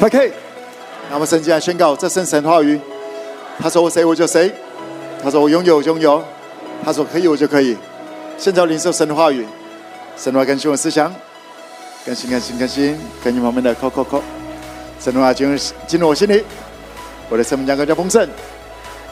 [0.00, 0.32] OK，
[1.10, 2.80] 那么圣经来宣告这圣神话语。
[3.58, 4.52] 他说我谁我就谁，
[5.20, 6.22] 他说我拥有我拥有，
[6.84, 7.76] 他说可以我就可以。
[8.36, 9.44] 现在领受神的话语，
[10.16, 11.12] 神的话更新我思想，
[12.06, 14.22] 更新更新更新，更新旁边的扣扣扣。
[15.00, 15.58] 神的话进入
[15.88, 16.44] 进入我心里，
[17.28, 18.28] 我的生命将更加丰盛。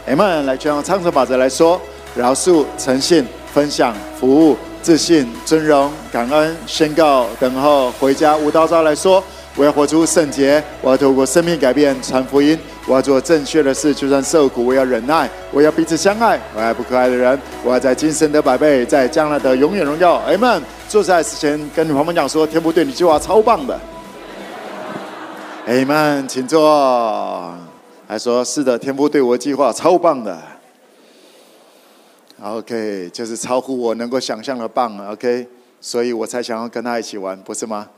[0.07, 0.23] m。
[0.45, 1.81] 来，就用唱诗法则来说：
[2.15, 8.37] 饶恕、诚信、分享、服务、自信、尊荣、感恩、宣告、等候、回家。
[8.37, 9.21] 舞蹈招来说。
[9.57, 20.23] 我要活出圣洁，我要透过生命改变传福音，我要做正确的事，就算受苦，我要忍耐，我要彼此相爱，我爱不可爱的人，我要在今生得百倍，在将来得永远荣耀。
[20.29, 20.61] Amen。
[20.89, 23.81] 坐在之前跟你朋友们讲说，天父对你计划超棒的。
[25.67, 27.55] Amen，请坐。
[28.07, 30.39] 还说是的，天父对我计划超棒的。
[32.43, 34.97] OK，就是超乎我能够想象的棒。
[35.11, 35.49] OK，
[35.81, 37.89] 所以我才想要跟他一起玩，不是吗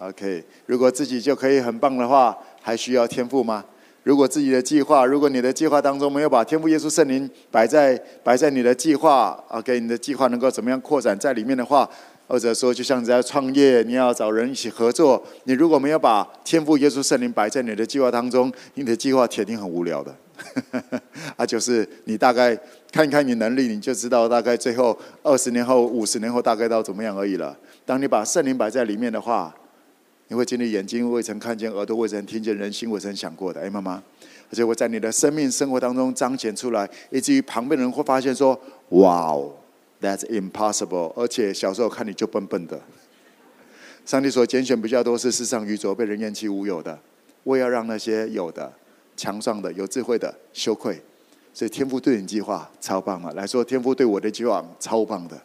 [0.00, 3.64] ？OK，如果自己就可以很棒的话，还需要天赋吗？
[4.04, 11.86] 如果自己的计划，如果你的计划当中没有把天赋耶稣圣灵摆在摆在你的计划，OK，你的计划能够怎么样扩展在里面的话，
[12.26, 20.14] 或者说就像你在创业，你要找人一起合作，你如果没有把天赋耶稣圣灵摆在你的计划当中，你的计划铁定很无聊的。
[21.36, 22.58] 啊，就是你大概
[22.90, 27.54] 看一看你能力，你就知道大概最后二十年后、五十年后大概到怎么样而已了。
[27.84, 29.54] 当你把圣灵摆在里面的话，
[30.28, 33.60] 你会经历眼睛未曾看见，耳朵未曾听见，人心未曾想过的。
[33.60, 34.02] 哎，妈妈，
[34.50, 38.58] 而且会在你的生命生活当中彰显出来，以至于旁边人会发现说
[38.90, 39.54] ：“哇哦
[40.02, 42.78] ，That's impossible！” 而且小时候看你就笨笨的。
[44.04, 46.98] 上帝所拣选比较多是世上愚拙、被人厌弃、无有的，
[47.42, 48.70] 我要让那些有的、
[49.16, 51.02] 强壮的、有智慧的羞愧。
[51.54, 53.32] 所以天赋对你计划超棒嘛！
[53.32, 55.40] 来说，天赋对我的计划超棒的。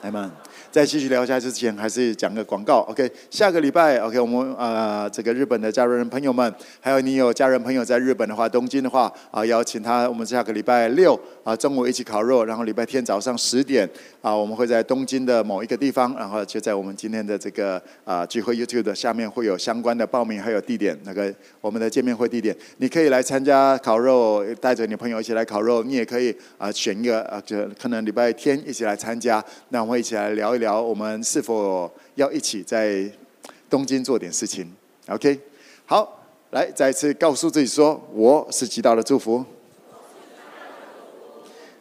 [0.00, 0.32] 哎，妈。
[0.72, 2.78] 在继续聊下去之前，还是讲个广告。
[2.88, 13.86] OK，下个礼拜，OK，我们呃这个日本的家人朋友们，还有你有家人朋友在日本的话，东京的话啊，邀请他，我们下个礼拜六啊中午一起烤肉，然后礼拜天早上十点
[14.22, 30.80] 啊，我们会在东京的某一个地方，然后就在我们今天的这个啊聚会 YouTube 的下面会有相关的报名，还有地点，那个我们的见面会地点，你可以来参加烤肉，带着你朋友一起来烤肉，你也可以啊选一个啊，就可能礼拜天一起来参加，那我们一起来聊一聊。
[30.80, 33.10] 我们是否要一起在
[33.68, 34.72] 东京做点事情
[35.08, 35.38] ？OK，
[35.84, 39.44] 好，来再次告诉自己说，我是极大的祝福。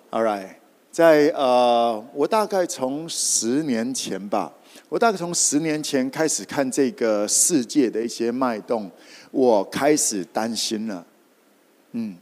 [0.09, 0.55] All right，
[0.91, 4.51] 在呃，我大概从十年前吧，
[4.89, 8.89] 我大概从十年前开始看这个世界的一些脉动，
[9.29, 11.05] 我开始担心了。
[11.91, 12.17] 嗯。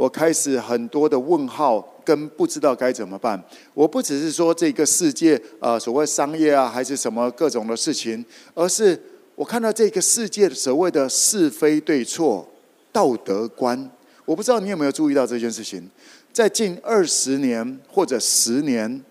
[0.00, 3.38] 我开始很多的问号，跟不知道该怎么办。
[3.74, 8.24] 我不只是说这个世界，呃，所谓商业啊，还是什么各种的事情，
[8.54, 8.98] 而是
[9.34, 12.48] 我看到这个世界所谓的是非对错、
[12.90, 13.90] 道德观。
[14.24, 15.86] 我不知道你有没有注意到这件事情，
[16.32, 19.04] 在近二十年或者十年，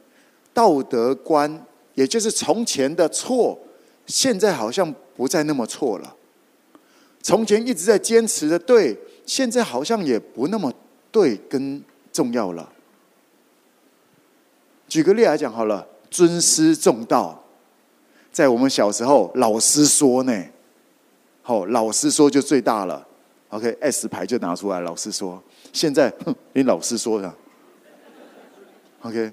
[0.55, 3.55] 道德观，也就是从前的错，
[4.07, 6.15] 现在好像不再那么错了。
[7.21, 8.97] 从前一直在坚持的对。
[9.29, 10.73] 现在好像也不那么
[11.11, 11.79] 对跟
[12.11, 12.67] 重要了。
[14.87, 17.39] 举个例来讲好了，尊师重道，
[18.31, 20.33] 在我们小时候，老师说呢，
[21.43, 23.07] 好，老师说就最大了。
[23.49, 25.39] OK，S 牌就拿出来，老师说。
[25.71, 27.31] 现在，哼，你老师说的。
[29.03, 29.31] OK，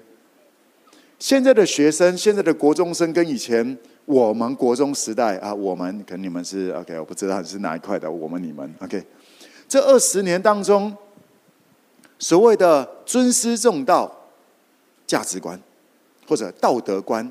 [1.17, 3.75] 现在的学生，现在的国中生跟以前
[4.05, 9.03] 我们国中时代啊，我们可能你们是 OK，我不知道你是哪一块的，我们你们 OK。
[9.67, 10.95] 这二十年当中，
[12.17, 14.09] 所谓的尊师重道
[15.05, 15.59] 价值观
[16.25, 17.29] 或者道德观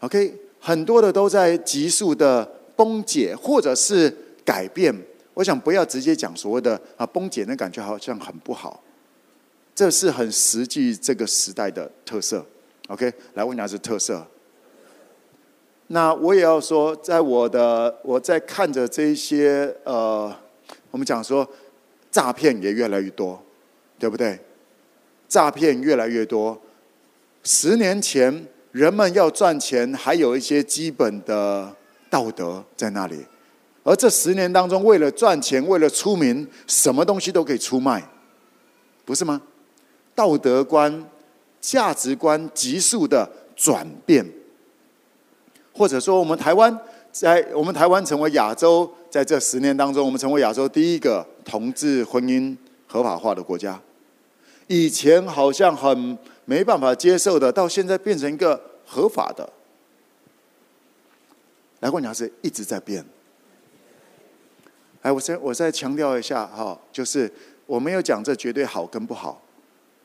[0.00, 2.44] ，OK，很多的都在急速的
[2.74, 4.12] 崩解或者是
[4.44, 4.92] 改变。
[5.34, 8.82] 我想不要直接讲所谓的啊崩解，那感觉好像很不好。
[9.76, 12.44] 这是很实际这个时代的特色。
[12.88, 14.26] OK，来问一下是特色。
[15.86, 20.34] 那我也要说，在我的我在看着这一些呃。
[20.94, 21.44] 我们讲说，
[22.08, 23.42] 诈骗也越来越多，
[23.98, 24.38] 对不对？
[25.26, 26.56] 诈骗越来越多。
[27.42, 31.74] 十年前，人们要赚钱，还有一些基本的
[32.08, 33.26] 道德在那里。
[33.82, 38.08] 而这十年当中，为了赚钱，为了出名，什么东西都可以出卖，
[39.04, 39.42] 不是吗？
[40.14, 41.04] 道德观、
[41.60, 44.24] 价值观急速的转变，
[45.72, 46.78] 或者说，我们台湾
[47.14, 48.92] 在我们台湾成为亚洲。
[49.08, 52.56] 在这十年当中，我们成为亚洲第一个同志婚姻
[52.88, 53.80] 合法化的国家。
[54.66, 59.48] 以前好像很没办法接受的，到现在变成一个合法的。
[61.78, 63.04] 来，我讲是一直在变，
[65.02, 67.32] 哎，我再我再强调一下哈，就是
[67.66, 69.40] 我没有讲这绝对好跟不好，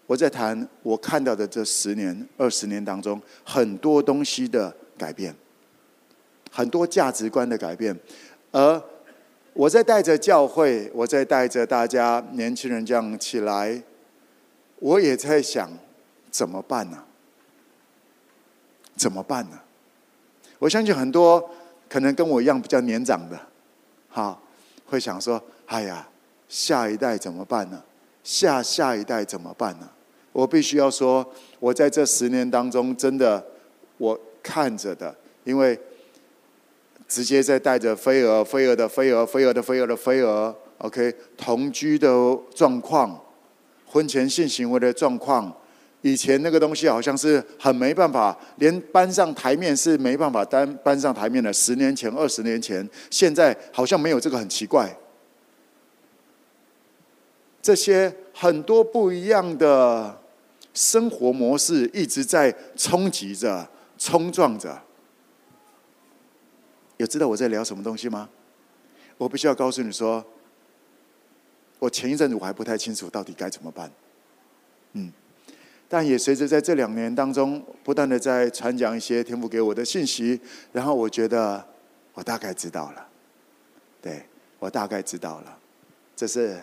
[0.05, 5.35] 我在谈我看到的这十年、二十年当中很多东西的改变，
[6.59, 7.97] 很多价值观的改变，
[8.51, 8.83] 而
[9.53, 13.81] 我在带着教会，我在带着大家年轻人这样起来，
[14.79, 15.71] 我也在想
[16.29, 17.01] 怎么办呢？
[18.97, 19.57] 怎么办呢？
[20.57, 21.49] 我相信很多
[21.87, 23.39] 可能跟我一样比较年长的，
[24.09, 24.43] 好，
[24.85, 26.09] 会想说：“哎呀，
[26.49, 27.81] 下一代怎么办呢？
[28.21, 29.89] 下下一代怎么办呢？”
[30.33, 31.25] 我必须要说，
[31.61, 33.41] 我在这十年当中，真的
[33.97, 35.15] 我看着的，
[35.45, 35.79] 因为
[37.09, 42.07] 直接在带着飞蛾、飞蛾的飞蛾、飞蛾的飞蛾的飞蛾，OK，同居的
[42.53, 43.19] 状况，
[43.85, 45.51] 婚前性行为的状况。
[46.01, 51.51] 以前那个东西好像是很没办法，连搬上台面是没办法单搬上台面的。
[51.51, 54.95] 十年前、二十年前，现在好像没有这个，很奇怪。
[57.61, 60.17] 这些很多不一样的
[60.73, 63.67] 生活模式一直在冲击着、
[63.97, 64.81] 冲撞着。
[66.99, 68.29] 有知道我在聊什么东西吗？
[69.17, 70.23] 我必须要告诉你说，
[71.79, 73.89] 我前一阵子我还不太清楚到底该怎么办。
[74.93, 75.11] 嗯。
[75.87, 80.39] 但也随着在这两年当中，不断的在传讲一些天父给我的信息，
[80.73, 81.65] 然后我觉得
[82.13, 83.07] 我大概知道了，
[84.01, 84.25] 对，
[84.59, 85.57] 我大概知道了，
[86.17, 86.59] 这是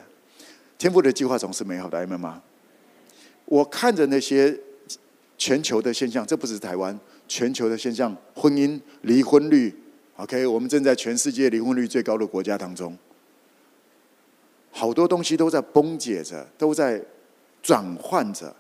[0.77, 2.43] 天父的计划总是美好的，明白吗？
[3.47, 4.55] 我看着那些
[5.39, 6.97] 全球的现象，这不是台湾，
[7.27, 9.75] 全球的现象，婚姻离婚率
[10.17, 12.97] ，OK，我们正在全世界离婚率最高的国家当中，
[14.71, 17.03] 好多东西都在崩解着，都在
[17.63, 18.55] 转换着。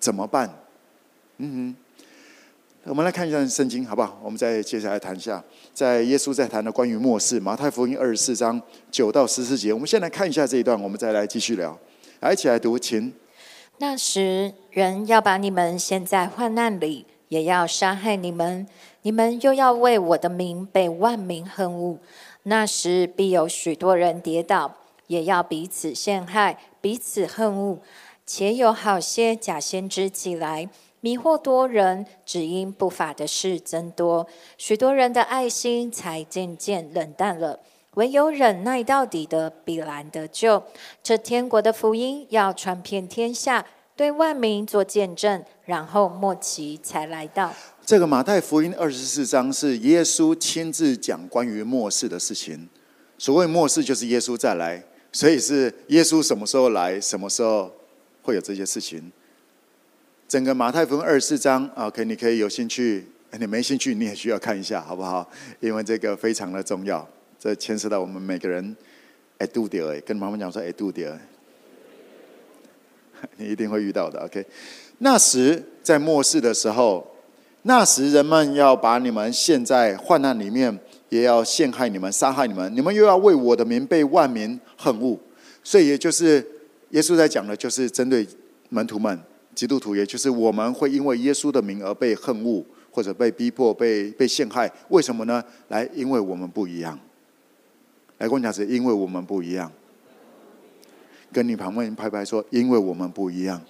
[0.00, 0.50] 怎么办？
[1.38, 1.74] 嗯
[2.84, 4.20] 哼，我们来看一下圣经，好不好？
[4.22, 5.42] 我们再接下来谈一下，
[5.72, 9.72] 在耶稣在谈的关于末世，马太福音二十四章九到十四节。
[9.72, 11.78] 我们先来看一下这一段，我们再来继续聊。
[12.20, 13.12] 来，一起来读，请。
[13.78, 18.66] 那时，人要把你们陷在患难里，也要杀害你们；
[19.02, 21.98] 你们又要为我的名被万民恨恶。
[22.44, 24.74] 那时，必有许多人跌倒，
[25.06, 27.78] 也要彼此陷害，彼此恨恶。
[28.26, 30.68] 且有好些假先知起来，
[31.00, 34.26] 迷惑多人，只因不法的事增多，
[34.56, 37.60] 许多人的爱心才渐渐冷淡了。
[37.94, 40.62] 唯有忍耐到底的，必然得救。
[41.02, 47.52] 这天国的福音要传遍天下，对万民做见证，然后末期才来到。
[47.86, 52.68] 这个马太福音二十四章是耶稣亲自讲关于末世的事情。
[53.18, 54.82] 所谓末世，就是耶稣再来，
[55.12, 57.72] 所以是耶稣什么时候来，什么时候。
[58.26, 59.12] 会有这些事情。
[60.26, 63.06] 整个马太福音二十四章，OK，你可以有兴趣，
[63.38, 65.30] 你没兴趣你也需要看一下，好不好？
[65.60, 67.06] 因为这个非常的重要，
[67.38, 68.74] 这牵涉到我们每个人。
[69.36, 71.20] 哎，度点哎，跟妈妈讲说，哎，度点，
[73.36, 74.18] 你一定会遇到的。
[74.24, 74.44] OK，
[74.98, 77.06] 那时在末世的时候，
[77.62, 80.78] 那时人们要把你们陷在患难里面，
[81.08, 85.18] 也要陷害你们、杀害你们，你们又要为我的名被万民恨恶，
[85.62, 86.44] 所以也就是。
[86.90, 88.24] 耶稣在讲的，就是针对
[88.68, 89.18] 门徒们、
[89.52, 94.70] 基督徒，也就是我们会因为耶稣的名而被恨恶，或者被逼迫、被被陷害。
[94.90, 95.42] 为什么呢？
[95.70, 96.96] 来，因为我们不一样。
[98.18, 99.72] 来，跟我讲是，因为我们不一样。
[101.34, 103.60] 跟你旁边拍拍说，因为我们不一样。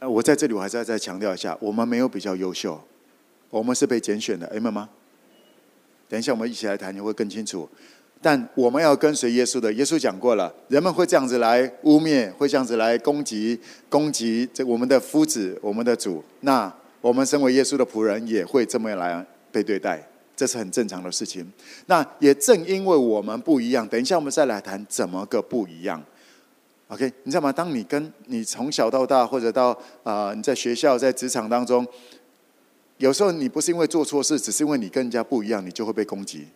[0.00, 2.78] 我在这里，我还是要再强调一下，我们没有比较优秀，
[3.48, 4.90] 我们是被拣选的，明白吗？
[6.08, 7.66] 等一下，我们一起来谈，你会更清楚。
[8.20, 13.58] 但我们要跟随耶稣的，耶稣讲过了，人们会这样子来污蔑，会这样子来攻击，
[13.88, 16.22] 攻击这我们的夫子，我们的主。
[16.40, 20.06] 那我们身为耶稣的仆人，也会这么来被对待，
[20.42, 21.48] 这是很正常的事情。
[21.86, 26.02] 那也正因为我们不一样，等一下我们再来谈怎么个不一样。
[26.88, 27.52] OK，你知道吗？
[27.52, 31.86] 当你跟你从小到大，或者到啊、你在学校、在职场当中，
[32.96, 36.48] 有时候你不是因为做错事，只是因为你跟人家不一样，你就会被攻击。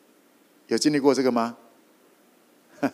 [0.66, 1.56] 有经历过这个吗？
[2.80, 2.90] 呀，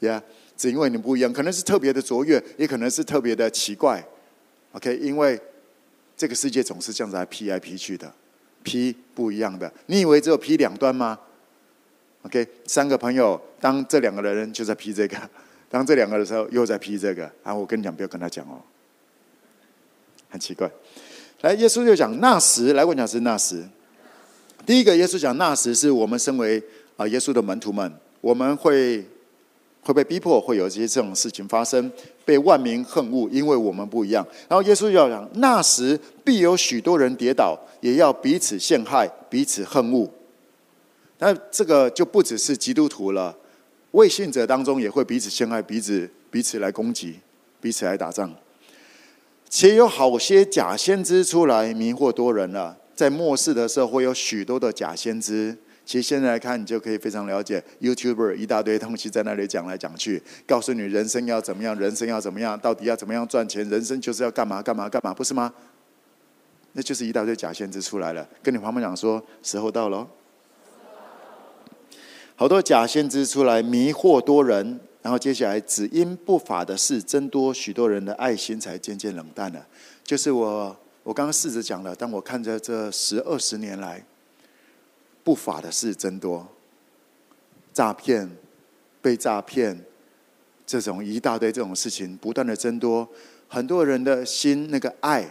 [0.20, 0.22] yeah,
[0.54, 4.06] 只因为你不一样，可能是特别的卓越，也可能是特别的奇怪。
[4.72, 5.40] OK，因为
[6.14, 8.12] 这个世界总是这样子来劈来劈去的，
[8.68, 9.72] 劈不一样的。
[9.86, 11.18] 你以为只有劈两端吗
[12.22, 15.16] ？OK，三个朋友，当这两个人就在劈这个，
[15.70, 17.30] 当这两个的时候又在劈这个。
[17.42, 18.60] 啊，我跟你讲，不要跟他讲哦，
[20.28, 20.70] 很奇怪。
[21.40, 23.64] 来，耶稣就讲那时，来我讲是那时。
[24.66, 26.62] 第一个，耶稣讲那时是我们身为
[26.96, 29.04] 啊耶稣的门徒们，我们会
[29.82, 31.90] 会被逼迫，会有这些这种事情发生，
[32.24, 34.26] 被万民恨恶，因为我们不一样。
[34.48, 40.08] 然后耶稣要讲，那时必有许多人跌倒，也要彼此陷害，彼此恨恶。
[41.18, 43.36] 那这个就不只是基督徒了，
[43.92, 47.18] 未信者当中也会彼此陷害，彼此彼此来攻击，
[47.60, 48.32] 彼此来打仗。
[49.48, 52.76] 且有好些假先知出来迷惑多人了。
[52.94, 55.56] 在末世的时候，会有许多的假先知。
[55.88, 65.50] 其实现在来看，你就可以非常了解，YouTuber 一大堆东西在那里讲来讲去，告诉你人生要怎么样，人生要怎么样，到底要怎么样赚钱，人生就是要干嘛干嘛干嘛，不是吗？
[66.74, 70.06] 那就是一大堆假先知出来了，跟你旁边讲说，时候到了。
[72.36, 79.66] 好多假先知出来迷惑多人，然后接下来只因不法的事增多，许多人的爱心才渐渐冷淡了。
[80.04, 84.04] 就是我，我刚刚试着讲了，但我看着这十二十年来。
[85.28, 86.48] 不法的事增多，
[87.74, 88.26] 诈骗、
[89.02, 89.78] 被诈骗，
[90.64, 93.06] 这种一大堆这种事情不断的增多，
[93.46, 95.30] 很多人的心那个爱，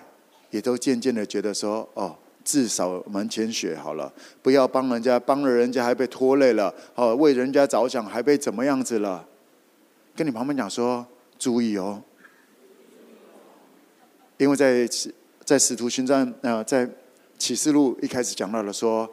[0.52, 4.14] 也都渐渐的觉得说，哦，至少门前雪好了，
[4.44, 9.28] 不要帮人家，帮了人家还被拖累了，哦，为人家着想还被怎么样子了？
[10.16, 11.04] 跟你旁边讲说，
[11.40, 12.00] 注意哦，
[14.38, 14.88] 因为在
[15.44, 16.88] 在使徒行传啊，在
[17.40, 19.12] 启示录一开始讲到了说。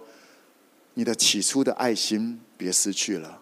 [0.95, 3.41] 你的起初的爱心别失去了，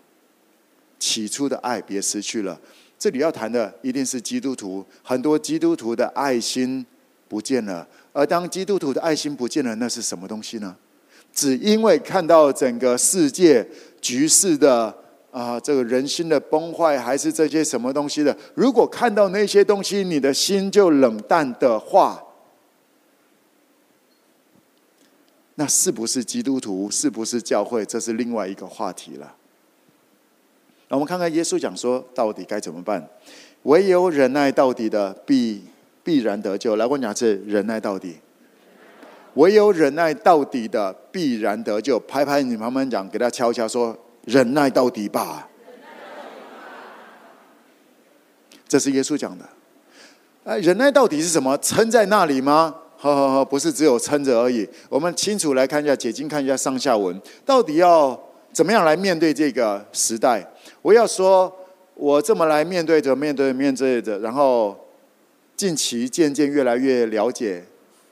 [0.99, 2.59] 起初的爱别失去了。
[2.99, 6.85] 这里要谈的一定是基督徒，很多基督徒的爱心
[7.29, 7.87] 不见了。
[8.13, 10.77] 而当基督徒的爱心不见了，那是什么东西呢？
[11.33, 13.67] 只因为看到整个世界
[14.01, 14.95] 局势的
[15.31, 18.37] 啊、这个人心的崩坏，还是这些什么东西的？
[18.55, 22.23] 如果看到那些东西，你的心就冷淡的话。
[25.55, 26.91] 那是不是基督徒？
[26.91, 27.85] 是不是教会？
[27.85, 29.35] 这是另外一个话题了。
[30.89, 33.07] 那我们看看耶稣讲说，到底该怎么办？
[33.65, 35.65] 唯有忍耐到底的，必
[36.03, 36.77] 必然得救。
[36.77, 38.17] 来，我讲是忍耐到底。
[39.35, 41.99] 唯有忍耐到底的，必然得救。
[42.01, 45.49] 拍拍你旁边讲，给他敲敲说，忍耐到底吧。
[48.67, 49.49] 这是耶稣讲的。
[50.45, 51.57] 哎，忍耐到底是什么？
[51.59, 52.75] 撑在那里吗？
[53.03, 54.65] 好好好，不是只有撑着而已。
[54.89, 58.17] 我们清楚来看一下解经，看一下上下文，到底要
[58.53, 60.49] 怎么样来面对这个时代？
[60.83, 61.53] 我要说，
[61.95, 64.79] 我这么来面对着，面对面对着，然后
[65.57, 67.65] 近期渐渐越来越了解，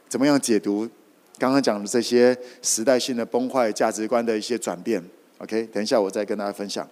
[0.09, 0.89] 怎么样解读
[1.39, 5.01] 刚刚讲的这些时代性的崩坏、价值观的一些转变。
[5.39, 6.85] OK，等一下我再跟大家分享。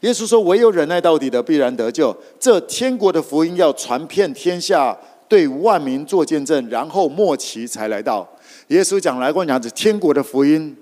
[0.00, 2.14] 耶稣说：“唯有忍耐到底的，必然得救。
[2.38, 4.94] 这天国的福音要传遍天下。”
[5.28, 8.28] 对万民做见证，然后末期才来到。
[8.68, 10.76] 耶稣讲来过讲子天国的福音。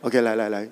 [0.00, 0.68] OK，来来来，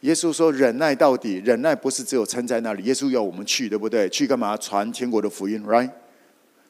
[0.00, 2.82] 耶稣说忍耐到底，忍耐不是只有撑在那里。
[2.84, 4.08] 耶稣要我们去，对不对？
[4.08, 4.56] 去干嘛？
[4.56, 5.90] 传天国的福音，right？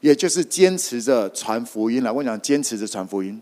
[0.01, 2.13] 也就是坚持着传福音来。
[2.13, 3.41] 我讲坚持着传福音。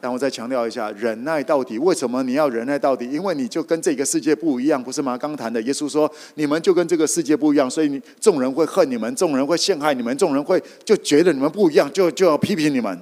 [0.00, 1.78] 但我再强调一下，忍耐到底。
[1.78, 3.08] 为什么你要忍耐到底？
[3.10, 5.16] 因为你就跟这个世界不一样，不是吗？
[5.16, 13.00] 刚谈的，耶稣说，你们就跟这个世界不一样，所以你众人会恨你们，众人会陷害你们，众人会就觉得你们不一样，就就要批评你们。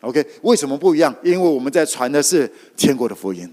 [0.00, 1.14] OK，为什么不一样？
[1.22, 3.52] 因为我们在传的是天国的福音。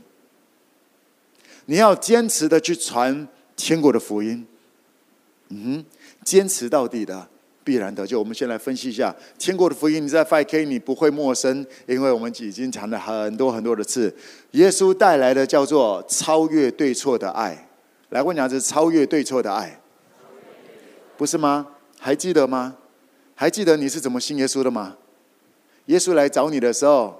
[1.66, 4.46] 你要坚持的去传天国的福音，
[5.50, 5.84] 嗯，
[6.24, 7.28] 坚持到底的。
[7.66, 8.18] 必然得救。
[8.18, 10.02] 我们先来分析一下天国的福音。
[10.02, 14.16] 你在 5K 你不会陌生，因为我们已经讲了很多很多的次。
[14.52, 17.68] 耶稣带来的叫做超越对错的爱。
[18.10, 19.82] 来，我讲是超越对错的爱，
[21.18, 21.68] 不是吗？
[22.00, 22.78] 还记得吗？
[23.34, 24.96] 还记得你是怎么信耶稣的吗？
[25.88, 27.20] 耶稣来找你的时候，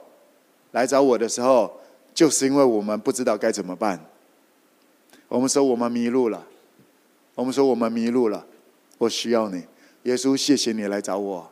[0.72, 1.80] 来找我的时候，
[2.14, 4.00] 就是因为我们不知道该怎么办。
[5.28, 6.46] 我们说我们迷路了，
[7.34, 8.46] 我们说我们迷路了，
[9.00, 9.64] 我需要你。
[10.06, 11.52] 耶稣，谢谢你来找我，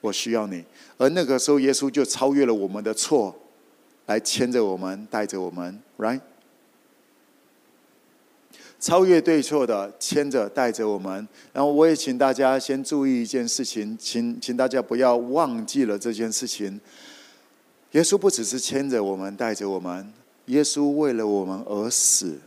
[0.00, 0.64] 我需要你。
[0.98, 3.34] 而那个时候，耶稣就超越了我们的错，
[4.06, 6.20] 来牵着我们，带着我们，right？
[8.80, 11.26] 超越对错的，牵着带着我们。
[11.52, 16.80] 然后，我也请大家先注意一件事情，请请大家不要忘记了这件事情。
[17.92, 20.12] 耶稣不只是牵着我们，带着我们，
[20.46, 22.40] 耶稣为了我们而死，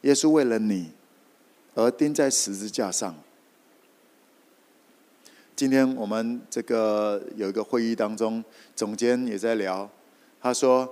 [0.00, 0.90] 耶稣为了你
[1.74, 3.14] 而钉在十字架上。
[5.56, 8.44] 今天我们这个有一个会议当中，
[8.74, 9.88] 总监也在聊。
[10.38, 10.86] 他说：“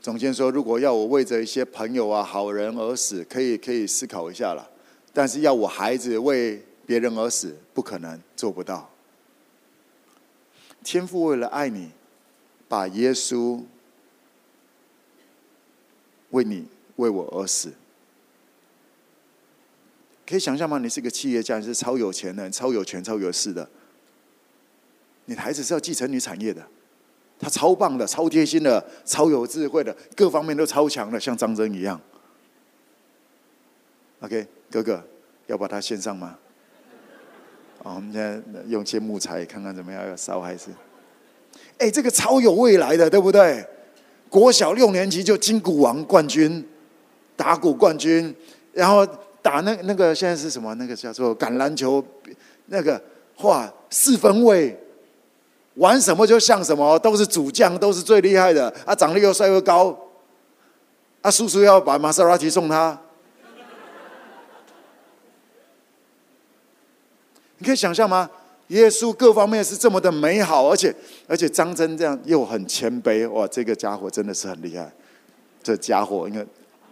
[0.00, 4.70] 总监说，如果要我为着一些朋友啊、好人而死，可以可以思考一下了。
[5.12, 8.88] 但是要我孩子为别人而死，不可能，做不到。
[10.84, 11.90] 天父为了爱你，
[12.68, 13.60] 把耶稣
[16.30, 17.72] 为你为我而死。”
[20.28, 20.78] 可以想象吗？
[20.78, 23.68] 你是个企业家，你是超有钱的，超有权、超有势的。
[25.26, 26.64] 你的孩子是要继承你产业的，
[27.38, 32.00] 他超棒的，超贴心的，超有智慧的，各方面都超强的，像张真一样。
[34.20, 35.02] OK，哥哥，
[35.46, 36.36] 要把它献上吗？
[37.82, 40.70] 好，我们现在用些木材看看怎么样，要烧还是？
[41.78, 43.64] 哎，这个超有未来的，对不对？
[44.28, 46.66] 国小六年级就金鼓王冠军，
[47.36, 48.34] 打鼓冠军，
[48.72, 49.06] 然后
[49.46, 50.74] 打那那个现在是什么？
[50.74, 52.04] 那个叫做橄榄球，
[52.66, 53.00] 那个
[53.42, 54.76] 哇四分卫。
[55.74, 58.68] 玩什么就像什么，都是主将，都是最厉害的。
[58.84, 59.96] 啊，长得又帅又高。
[61.22, 62.98] 啊，叔叔要把玛莎拉蒂送他。
[67.58, 68.28] 你可以想象吗？
[68.68, 70.92] 耶稣各方面是这么的美好，而且
[71.28, 73.30] 而且张真这样又很谦卑。
[73.30, 74.90] 哇，这个家伙真的是很厉害。
[75.62, 76.44] 这家伙应该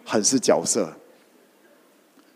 [0.04, 0.92] 很是角色，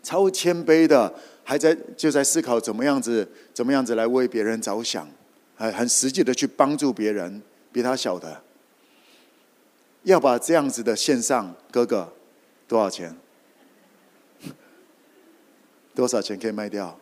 [0.09, 1.13] 超谦卑的，
[1.45, 5.07] 还在就在思考怎么样子，怎么样子来为别人着想。
[5.55, 8.43] 很很实际的去帮助别人，比他小的，
[10.05, 12.11] 要把这样子的线上，哥哥，
[12.67, 13.15] 多少钱？
[15.95, 16.99] 多少钱可以卖掉？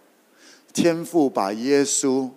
[0.73, 2.29] 天父把耶稣，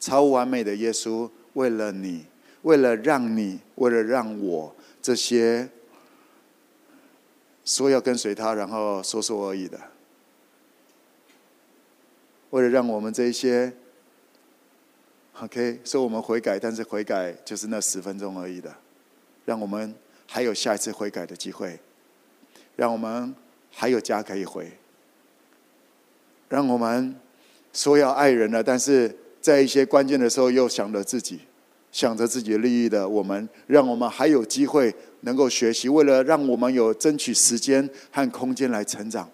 [0.00, 2.24] 超完美的耶稣，为了你，
[2.62, 5.68] 为了让你，为了让我这些
[7.68, 9.78] 说要跟随他，然后说说而已的，
[12.48, 13.70] 为了让我们这一些。
[15.40, 18.74] OK，说我们悔改，但是悔改就是那十分钟而已的，
[19.44, 19.94] 让我们
[20.26, 21.78] 还有下一次悔改的机会，
[22.74, 23.36] 让我们
[23.70, 24.72] 还有家可以回，
[26.48, 27.14] 让我们
[27.74, 31.42] 说要爱人了，但是在一些关键的时候又想着自己，
[31.90, 39.30] 想着自己的利益的我们，让我们还有机会能够学习，为了让我们有争取时间和空间来成长，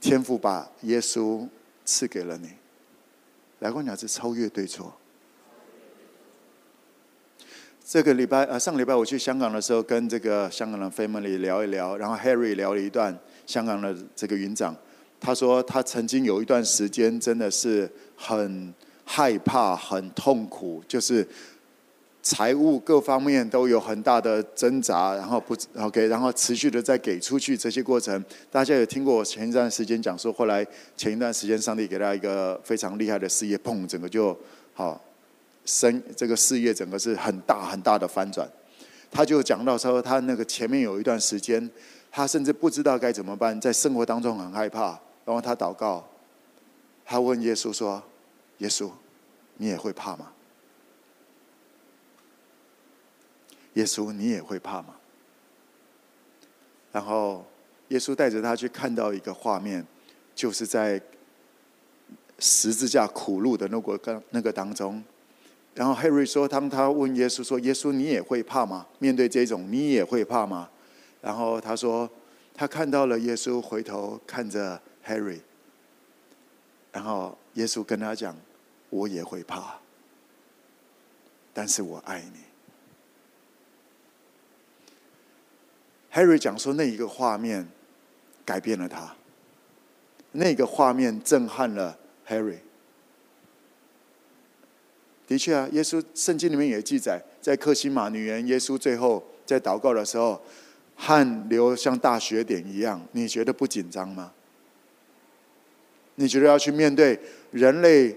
[0.00, 1.46] 天父把耶稣
[1.84, 2.50] 赐给了你。
[3.60, 4.92] 来观鸟是超越对错。
[7.84, 14.74] 这个礼拜呃，上礼拜我去香港的时候，跟这个香港的 family 聊一聊，然后 Harry 聊了一段香港的这个云长，
[15.20, 18.72] 他说他曾经有一段时间真的是很
[19.12, 21.26] 害怕、很痛苦，就是。
[22.24, 30.64] 财务各方面都有很大的挣扎，然后不 OK，然后持续的在给出去这些过程，大家有听过我前一段时间讲说，后来
[30.96, 34.38] 前一段时间上帝给他一个非常厉害的事业，砰，整个就
[34.72, 35.02] 好，
[35.64, 38.48] 生这个事业整个是很大很大的翻转。
[39.10, 41.68] 他就讲到说，他那个前面有一段时间，
[42.08, 44.90] 他甚至不知道该怎么办，在生活当中很害怕，
[45.24, 46.08] 然后他祷告，
[47.04, 48.00] 他问耶稣说
[48.58, 48.88] ：“耶稣，
[49.56, 50.32] 你也会怕吗？”
[53.74, 54.96] 耶稣，你也会怕吗？
[56.92, 57.46] 然后
[57.88, 59.86] 耶稣带着他去看到一个画面，
[60.34, 61.00] 就是在
[62.38, 65.02] 十字架苦路的那个那个当中。
[65.74, 68.86] 然后 Harry 说，当他问耶稣说：“耶稣，你也会怕吗？
[68.98, 70.68] 面对这种，你也会怕吗？”
[71.22, 72.10] 然后他说，
[72.54, 75.40] 他看到了耶稣回头看着 Harry，
[76.92, 78.36] 然后耶稣跟他讲
[78.92, 79.80] ：“我也会怕，
[81.54, 82.40] 但是我爱你。”
[86.12, 87.66] Harry 讲说，那一个画面
[88.44, 89.16] 改变了他，
[90.32, 92.58] 那个画面震撼了 Harry。
[95.26, 100.42] 的确啊，耶稣圣经里面也记载，在克西马女园，耶稣最后在祷告的时候，
[100.96, 103.00] 汗流像大雪点一样。
[103.12, 104.34] 你觉得不紧张吗？
[106.16, 107.18] 你觉得要去面对
[107.52, 108.14] 人类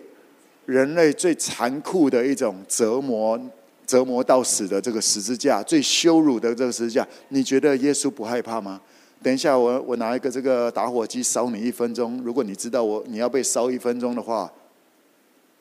[0.65, 3.39] 人类最残酷的一种折磨？
[3.87, 8.81] 折磨到死的这个十字架，最羞辱的这个十字架，你觉得耶稣不害怕吗？
[9.21, 12.19] 等一下我，我拿一个这个打火机烧你一分钟。
[12.23, 14.51] 如果你知道我你要被烧一分钟的话，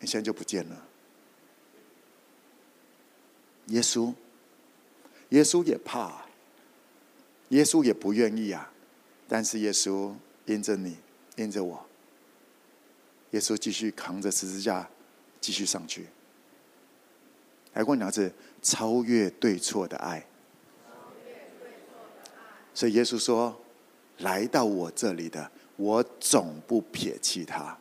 [0.01, 0.85] 你现在就不见了。
[3.67, 4.15] 耶稣，
[5.29, 6.25] 耶稣也怕，
[7.51, 8.73] 耶稣也不愿意啊。
[9.29, 10.15] 但是耶稣
[10.47, 10.97] 因着你，
[11.37, 11.85] 因着我，
[13.33, 14.89] 耶稣继续扛着十字架，
[15.45, 16.07] 继续上去。
[17.75, 20.25] 来过两次，超越对错的爱。
[22.73, 23.55] 所以耶稣说
[24.25, 27.77] ：“来到我这里的，我总不撇弃他。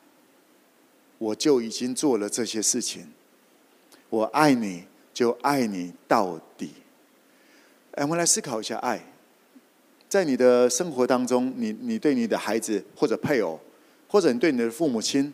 [1.18, 3.14] 我就已经做了这些事情。
[4.10, 6.74] 我爱你，就爱你到底。”
[7.96, 9.02] 哎，我们来思考一下爱。
[10.10, 13.58] 在你的生活当中，你你对你的孩子或者配偶，
[14.10, 15.34] 或者你对你的父母亲。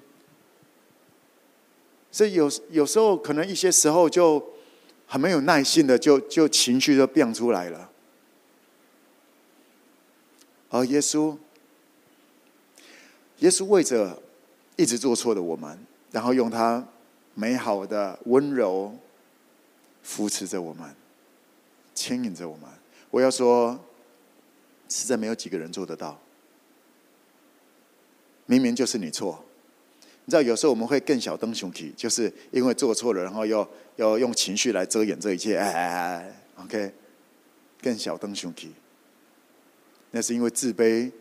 [2.12, 4.44] 所以有有时候可能一些时候就
[5.06, 7.90] 很没有耐心的就就情绪就变出来了，
[10.70, 11.38] 而耶稣，
[13.40, 14.22] 耶稣为着
[14.76, 15.80] 一直做错的我们，
[16.12, 16.88] 然后用他
[17.36, 18.96] 美好的温柔
[20.04, 20.96] 扶持着我们，
[21.94, 22.70] 牵引着我们。
[23.12, 23.80] 我要说，
[24.88, 26.20] 实在没有几个人做得到。
[28.46, 29.44] 明明就是你错，
[30.30, 35.58] 你知道，有时候我们会更小灯熊体，就是因为做错了，然后又要用情绪来遮掩这一切。
[35.58, 36.94] 哎哎哎，OK，
[37.82, 38.72] 更小灯熊体，
[40.12, 41.12] 那是因为自卑、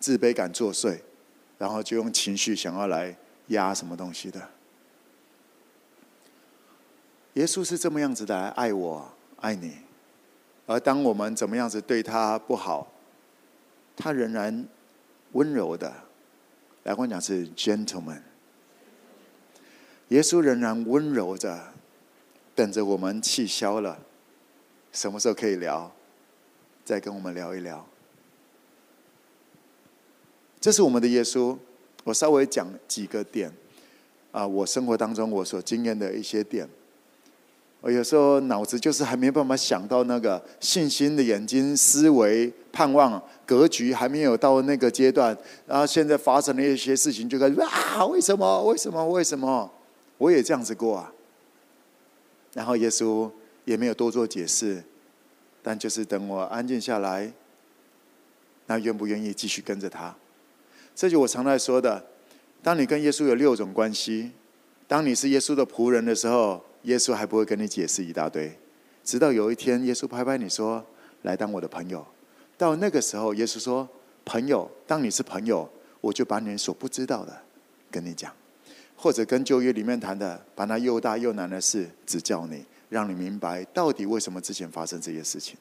[0.00, 0.98] 自卑感作祟，
[1.58, 3.14] 然后就用情绪想要来
[3.48, 4.40] 压什么东西的。
[7.34, 9.76] 耶稣是这么样子的爱我、爱你，
[10.64, 12.90] 而当我们怎么样子对他不好，
[13.94, 14.66] 他仍然
[15.32, 15.92] 温柔的。
[16.84, 18.22] 来跟我讲是 gentleman，
[20.08, 21.72] 耶稣仍然温柔着，
[22.54, 23.98] 等着我们气消了，
[24.92, 25.90] 什么时候可以聊，
[26.84, 27.84] 再跟我们聊一聊。
[30.60, 31.56] 这是我们的耶稣，
[32.04, 33.52] 我稍微讲几个点，
[34.32, 36.68] 啊，我生活当中我所经验的一些点。
[37.80, 45.36] 我有时候脑子就是还没办法想到那个信心的眼睛、思维、盼望、格局还没有到那个阶段，
[45.66, 48.64] 然后现在发生了一些事情，就开始啊，为什么？
[48.64, 49.06] 为什么？
[49.10, 49.70] 为什么？
[50.18, 51.12] 我也这样子过啊。
[52.52, 53.30] 然后耶稣
[53.64, 54.82] 也没有多做解释，
[55.62, 57.32] 但就是等我安静下来，
[58.66, 60.14] 那愿不愿意继续跟着他？
[60.94, 62.06] 这就我常在说的：
[62.62, 64.32] 当你跟耶稣有六种关系，
[64.86, 66.64] 当你是耶稣的仆人的时候。
[66.84, 68.54] 耶稣还不会跟你解释一大堆，
[69.02, 70.84] 直到有一天，耶稣拍拍你说
[71.24, 72.06] ：“来当我的朋友。”
[72.58, 73.88] 到那个时候，耶稣说
[74.22, 75.66] ：“朋友，当你是朋友，
[76.02, 77.40] 我就把你所不知道的
[77.90, 78.30] 跟你讲，
[79.04, 85.58] 或者跟旧约里面谈的，把那又大又难的事指教你，让你明白到底为什么之前发生这些事情。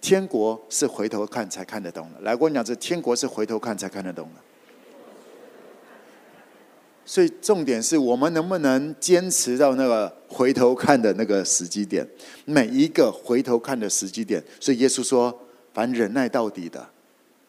[0.00, 2.20] 天国是回头看才看得懂的。
[2.20, 4.40] 来，我跟你讲，这天国是回头看才看得懂的。”
[7.04, 12.06] 所以重点是我们能不能坚持到那个回头看的那个时机点，
[12.44, 14.40] 每一个回头看的时机点。
[14.60, 15.36] 所以耶稣说
[15.74, 16.88] ：“凡忍耐到底的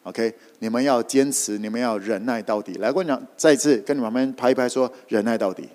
[0.03, 5.67] ，OK，你们要坚持，你们要忍耐到底。”来，我讲，再次跟你们拍一拍，说：“忍耐到底。”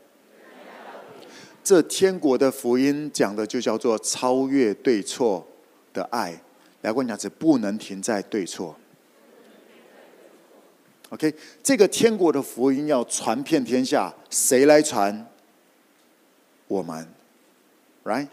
[1.65, 5.47] 这天国的福音讲的就叫做超越对错
[5.93, 6.41] 的爱。
[6.81, 8.75] 来，我讲，这不能停在对错。
[11.11, 15.27] OK，这个天国的福音要传遍天下，谁来传？
[16.67, 17.09] 我们
[18.05, 18.29] ，Right？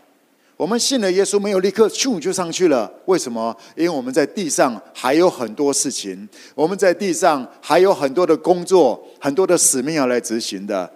[0.58, 2.89] 我们信了耶稣，没有立刻咻就上去了。
[3.06, 3.56] 为什么？
[3.76, 10.89] 因为我们在地上还有很多事情，我们在地上还有很多的工作，很多的使命要来执行的。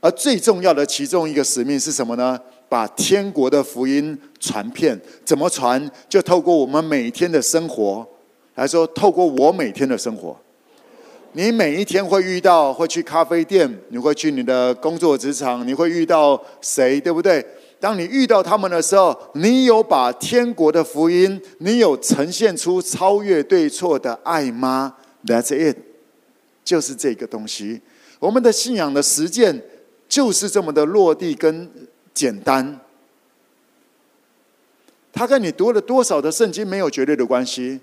[0.00, 2.38] 而最重要的其中一个使命是什么呢？
[2.68, 5.00] 把天国的福音传遍。
[5.24, 5.90] 怎么传？
[6.06, 8.06] 就透过我们每天的生活
[8.56, 10.36] 来说，透过我每天的生活。
[11.32, 17.44] 你每一天会遇到，会去咖啡店，你会去你的工作职场，你会遇到谁，对不对？
[17.80, 25.76] 当你遇到他们的时候，你有把天国的福音，你有呈现出超越对错的爱吗？That's it，
[26.64, 27.80] 就是这个东西。
[28.18, 29.62] 我们的信仰的实践
[30.08, 31.70] 就是这么的落地跟
[32.12, 32.80] 简单。
[35.12, 37.80] 他跟你读了多少的圣经没有绝对的关系。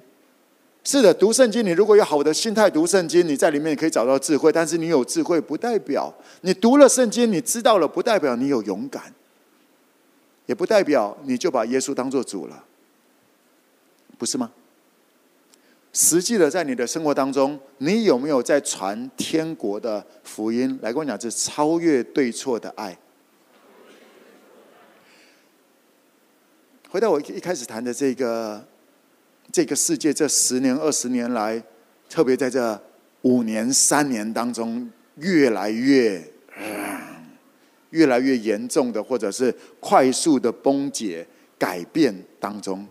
[0.83, 4.51] 是的，读圣经，你如果有好的心态读圣经，你在里面可以找到智慧。
[4.51, 9.01] 但是你有智慧，不代表你读了圣经，你知道了，不代表你有勇敢，
[10.45, 12.63] 也不代表你就把耶稣当做主了，
[14.17, 14.51] 不是吗？
[15.93, 20.77] 实际的，在你的生活当中，你有没有在传天国的福音？
[20.81, 22.97] 来跟我讲，这超越对错的爱。
[26.89, 28.65] 回到我一开始谈的这个。
[29.51, 31.63] 这个世界这十年、二十年来，
[32.09, 32.77] 特别在这
[33.21, 36.21] 五年、三年当中，越来越、
[37.95, 41.25] 越来越严重的，或者是快速的崩解、
[41.57, 42.85] 改变当中。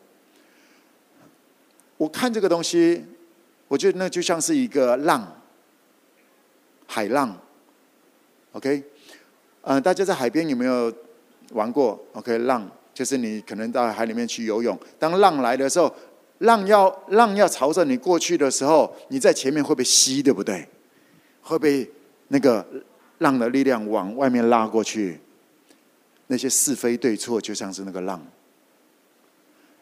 [1.98, 3.04] 我看这个东西，
[3.68, 5.40] 我觉得那就像是一个浪，
[6.86, 7.36] 海浪。
[8.52, 8.82] OK，
[9.62, 10.92] 嗯、大家在海边有没有
[11.50, 15.94] 玩过？OK，浪就是你可能到海里面去游泳，当浪来的时候。
[16.38, 20.68] 浪要浪要朝着你过去的时候，你在前面会被吸，对不对？
[21.40, 21.88] 会被
[22.28, 22.66] 那个
[23.18, 25.20] 浪的力量往外面拉过去。
[26.26, 28.20] 那些是非对错就像是那个浪，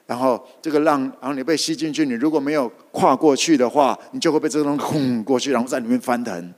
[0.06, 6.52] 然后这个浪，然后你被吸进去，你如果没有跨过去的话，你就会被这个浪轰过去，然后在里面翻腾。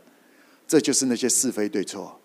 [0.67, 2.19] 这就是那些是非对错。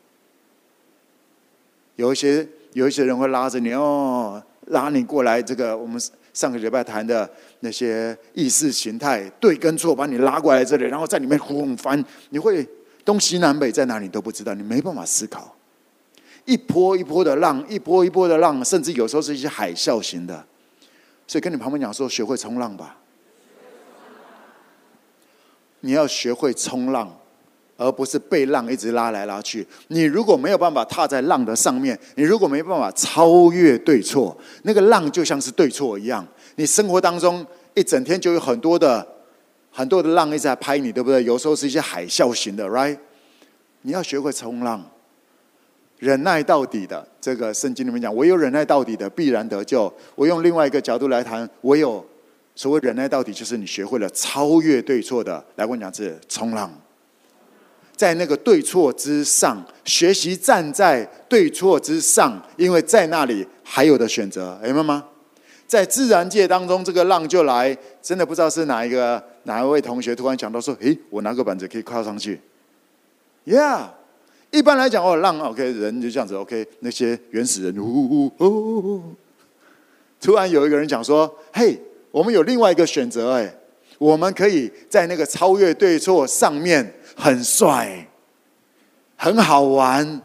[1.97, 6.01] 有一些有一些人会拉着你哦，拉你过来，这个我们。
[6.31, 7.29] 上个礼拜谈的
[7.61, 12.65] 那些意识形态对跟错，把你拉过来这里，然后在里面轰翻，你会
[13.09, 15.55] 东西南北在哪里都不知道，你没办法思考。
[16.45, 20.45] 一波一波的浪，一波一波的浪，甚至有时候是一些海啸型的。
[21.25, 22.97] 所以跟你旁边讲说，学会冲浪吧。
[25.79, 27.11] 你要学会冲浪，
[27.77, 29.65] 而不是被浪一直拉来拉去。
[29.87, 36.23] 你如果没有办法踏在浪的上面，你如果没办法超越对错，那个浪就像是对错一样。
[36.57, 37.43] 你生活当中
[37.73, 39.07] 一整天就有很多的
[39.71, 41.23] 很多的浪一直在拍你，对不对？
[41.23, 42.97] 有时候是一些海啸型的，right？
[43.83, 44.83] 你要学会冲浪，
[45.97, 47.07] 忍耐到底的。
[47.21, 49.93] 这个圣经里面讲，唯有忍耐到底的，必然得救。
[50.15, 52.05] 我用另外一个角度来谈，唯有。
[52.55, 55.41] 所谓忍耐到底，就是你学会了超越对错的。
[55.55, 56.69] 来，我讲是冲浪，
[57.95, 65.05] 在那个对错之上，学习站在对错之上，因为在那里还有的选择，明白吗？
[65.69, 72.41] 在自然界当中，这个浪就来，真的不知道是哪一个哪一位同学突然讲到说：“诶，我拿个板子可以跨上去。
[73.45, 73.89] ”Yeah，
[74.51, 79.03] 一般来讲哦，浪 OK，人就这样子 OK，那些原始人，呜呜呜呜，
[80.19, 81.79] 突然有一个人讲说：“嘿。”
[82.11, 83.55] 我们有另外一个选择，哎，
[83.99, 88.07] 我们可以在那个超越对错上面很帅，
[89.15, 90.19] 很好玩。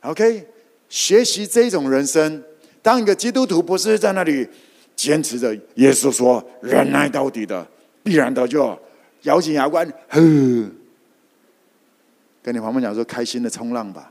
[0.00, 0.48] OK，
[0.88, 2.42] 学习这种人生，
[2.82, 4.48] 当一个基督徒不是在那里
[4.96, 7.66] 坚持着耶稣说忍耐到底的，
[8.02, 8.78] 必然得救，
[9.22, 10.20] 咬紧牙关，呵，
[12.42, 14.10] 跟你旁边讲说开心的冲浪吧。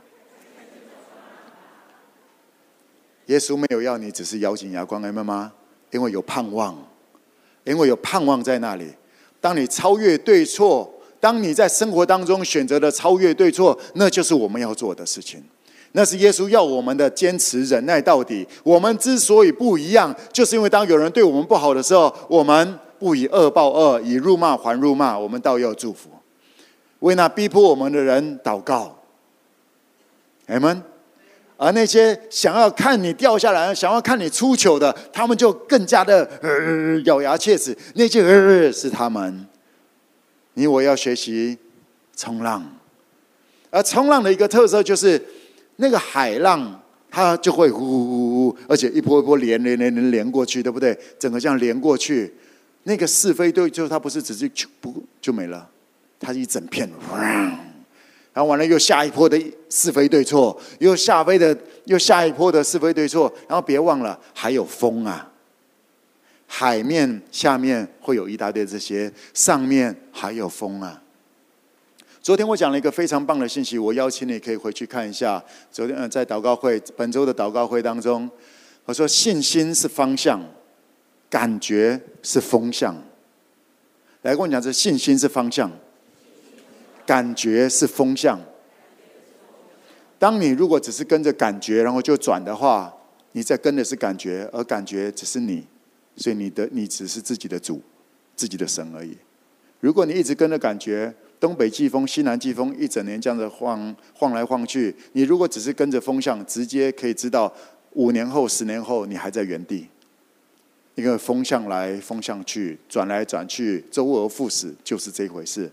[3.26, 5.52] 耶稣没有要你只是咬紧牙关，明白吗？
[5.90, 6.76] 因为有盼望，
[7.64, 8.92] 因为有盼望在那里。
[9.40, 15.42] 当你超越对错，当你在生活当中选择了超越对错，那就是我们要做的事情。
[15.92, 18.46] 那是耶稣要我们的坚持忍耐到底。
[18.62, 26.10] 我们之所以不一样，就是因为当有人对我们不好的时候，我们不以恶报恶，以辱骂还辱骂，我们倒要祝福，
[27.00, 28.96] 为那逼迫我们的人祷告。
[30.48, 30.82] ，Amen。
[31.62, 37.76] 而那些想要看你掉下来、想要看你出糗的，他们就更加的呃咬牙切齿。
[37.96, 39.46] 那些呃是他们，
[40.54, 41.58] 你我要学习
[42.16, 42.64] 冲浪，
[43.68, 45.22] 而冲浪的一个特色就是，
[45.80, 50.96] 那个海浪它就会呼呼呼呼，而且一波一波连连连连连过去，对不对？
[51.18, 52.32] 整个这样连过去，
[52.84, 55.68] 那个是非对错，它不是只是就不就没了，
[56.20, 56.88] 它是一整片。
[58.32, 59.36] 然后完了，又下一波的
[59.68, 63.32] 是非对错，又下飞的，又下一波的是非对错。
[63.48, 65.32] 然后别忘了，还有风啊！
[66.46, 71.02] 海面下面会有一大堆这些，上面还有风啊！
[72.30, 75.42] 昨天我讲了一个非常棒的信息，我邀请你可以回去看一下。
[75.72, 78.30] 昨天在祷告会，本周的祷告会当中，
[78.84, 80.40] 我说信心是方向，
[81.28, 82.94] 感觉是风向。
[84.22, 85.68] 来跟我讲，这信心是方向。
[87.04, 88.38] 感觉是风向。
[90.16, 92.94] 当你如果只是跟着感觉，然后就转的话，
[93.32, 95.66] 你在跟的是感觉，而感觉只是你，
[96.14, 97.82] 所以你的你只是自己的主，
[98.36, 99.18] 自己的神而已。
[99.80, 107.50] 如果你一直跟着感觉，东北季风、西南季风，一整年这样子晃晃来晃去，你如果只是跟着风向，直接可以知道
[107.94, 109.88] 五年后、十年后你还在原地，
[110.94, 115.72] 因为风向来风向去，转来转去，周而复始，就是这回事。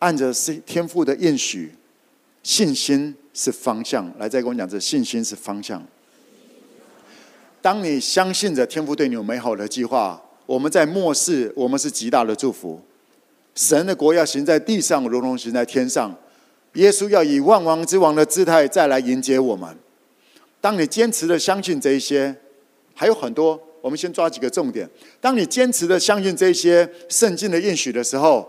[0.00, 1.72] 按着是天赋的应许，
[2.42, 4.06] 信心是方向。
[4.18, 5.82] 来，再跟我讲，这信心是方向。
[7.62, 12.80] 当你相信着天赋对你有美好的计划，我们在末世，我们是极大的祝福。
[13.56, 16.14] 神的国要行在地上，如同行在天上。
[16.74, 19.76] 耶稣要以万王之王的姿态再来迎接我们。
[20.60, 22.36] 当你坚持的相信这一些，
[22.94, 24.88] 还有很多，我们先抓几个重点。
[25.20, 28.46] 当你坚持的相信这些圣经的应许的时候，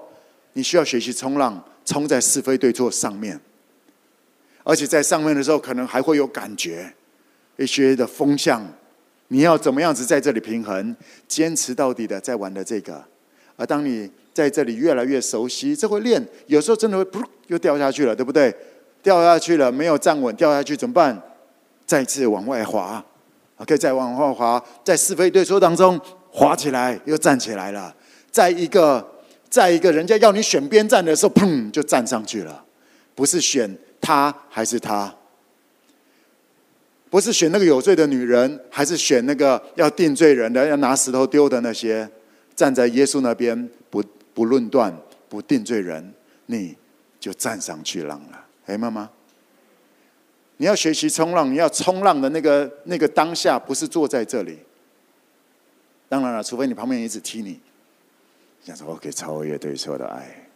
[0.53, 3.39] 你需要学习冲浪，冲在是非对错上面，
[4.63, 6.93] 而且在上面的时候，可能还会有感觉，
[7.55, 8.65] 一些的风向，
[9.29, 10.93] 你要怎么样子在这里平衡，
[11.29, 13.01] 坚持到底的在玩的这个。
[13.55, 18.55] 而当你在这里越来越熟悉，这会练，有时候真的会噗又掉下去了，对不对？
[19.01, 21.19] 掉下去了，没有站稳，掉下去怎么办？
[21.87, 23.03] 再次往外滑
[23.55, 27.95] ，OK，再往外滑，在是非对错当中滑起来，又站起来了，
[28.29, 29.03] 在一个。
[29.49, 32.65] 在一个，人家要你选边站的时候，砰就站上去了。
[33.15, 35.15] 不是选他还是他，
[37.09, 42.07] 不是选那个有罪的女人，还是选那个要定罪人的、要拿石头丢的那些。
[42.57, 43.69] 站在耶稣那边，
[44.37, 44.95] 不论断，
[45.27, 46.13] 不定罪人，
[46.45, 46.77] 你
[47.19, 48.45] 就站上去浪了。
[48.67, 49.09] 哎，妈妈，
[50.57, 54.59] 你要学习冲浪，你要冲浪的那个那个当下，不是坐在这里。
[56.07, 57.59] 当然了，除非你旁边一直踢你。
[58.61, 60.47] 讲说我可以超越对错的爱。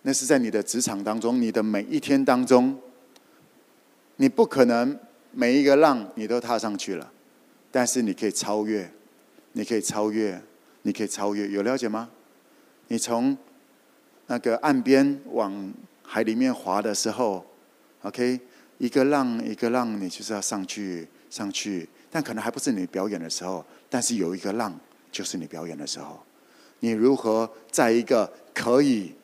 [0.00, 2.80] 那是在你的职场当中，你的每一天当中，
[4.16, 4.98] 你不可能
[5.30, 7.12] 每一个浪你都踏上去了，
[7.70, 8.90] 但是你可以超越，
[9.56, 10.38] 你可以超越，
[10.82, 12.10] 你可以超越，有了解吗？
[12.88, 13.34] 你从
[14.26, 17.42] 那个岸边往海里面划的时候
[18.02, 18.38] ，OK，
[18.76, 24.78] 一个浪一个浪，你就是要上去上去，但可能还不是你表演的时候，但是有一个浪
[25.10, 26.22] 就是你表演的时候，
[26.80, 29.14] 你如何在一个可以。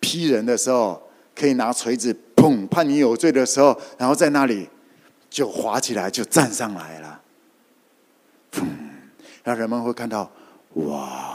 [0.00, 1.02] 劈人的时候，
[1.34, 4.66] 可以拿锤子砰，判你有罪的时候，然后在那里
[5.28, 7.20] 就滑起来，就站上来了，
[9.48, 10.30] 让人们会看到，
[10.74, 11.34] 哇，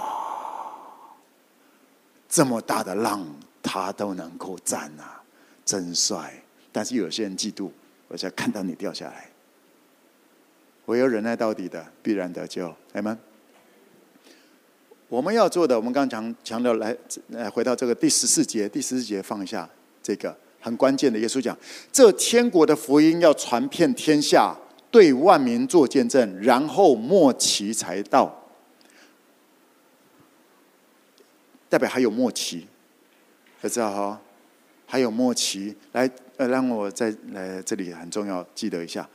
[2.30, 3.26] 这么大的浪
[3.64, 5.20] 他都能够站啊，
[5.66, 6.32] 真帅！
[6.72, 7.72] 但是有些人嫉妒，
[8.10, 9.32] 我才看到你掉下来。
[10.86, 13.18] 唯有忍耐到底的，必然得救，阿们。
[15.10, 16.96] 我们要做的，我们刚强强调来，
[17.30, 19.68] 来回到这个第十四节，第十四节放下
[20.04, 21.18] 这个很关键的。
[21.18, 21.58] 耶稣讲
[21.92, 24.56] ：“这天国的福音要传遍天下，
[24.94, 28.32] 对万民做见证，然后末期才到。”
[31.68, 32.68] 代表还有末期，
[33.60, 34.22] 大家知道哈？
[34.86, 39.10] 还有末期，来呃，让我在来这里很重要，记得一下，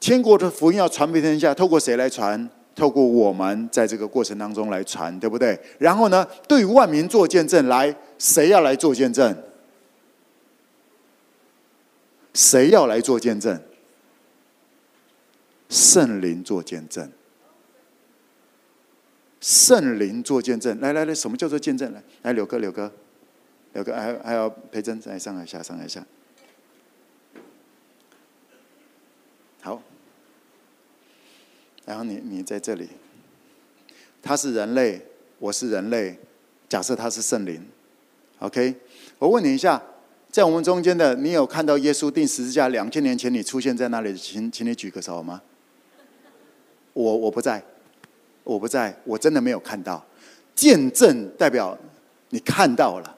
[0.00, 2.50] 天国的福音要传遍天下，透过谁来传？
[2.74, 5.56] 透过我们在这个过程当中来传，对不对？
[5.78, 9.36] 然后呢，对万民做见证，来，谁要来做见证？
[12.34, 13.62] 谁要来做见证？
[15.72, 17.10] 圣灵做见证。
[19.40, 21.90] 圣灵做见证，来来来，什么叫做见证？
[21.94, 22.92] 来，来，柳哥，柳哥，
[23.72, 26.04] 柳哥，还还要培珍，再上来一下，上来一下。
[29.62, 29.82] 好。
[31.86, 32.88] 然后你你在这里，
[34.22, 35.04] 他是人类，
[35.38, 36.18] 我是人类，
[36.68, 37.66] 假设他是圣灵
[38.40, 38.76] ，OK？
[39.18, 39.82] 我问你一下，
[40.30, 44.14] 在我们中间的，你有看到耶稣钉十字架两千年前你出现在那里？
[44.16, 45.42] 请请你举个手好吗？
[46.92, 47.62] 我我不在，
[48.44, 50.04] 我不在，我真的没有看到。
[50.54, 51.76] 见证代表
[52.30, 53.16] 你看到了，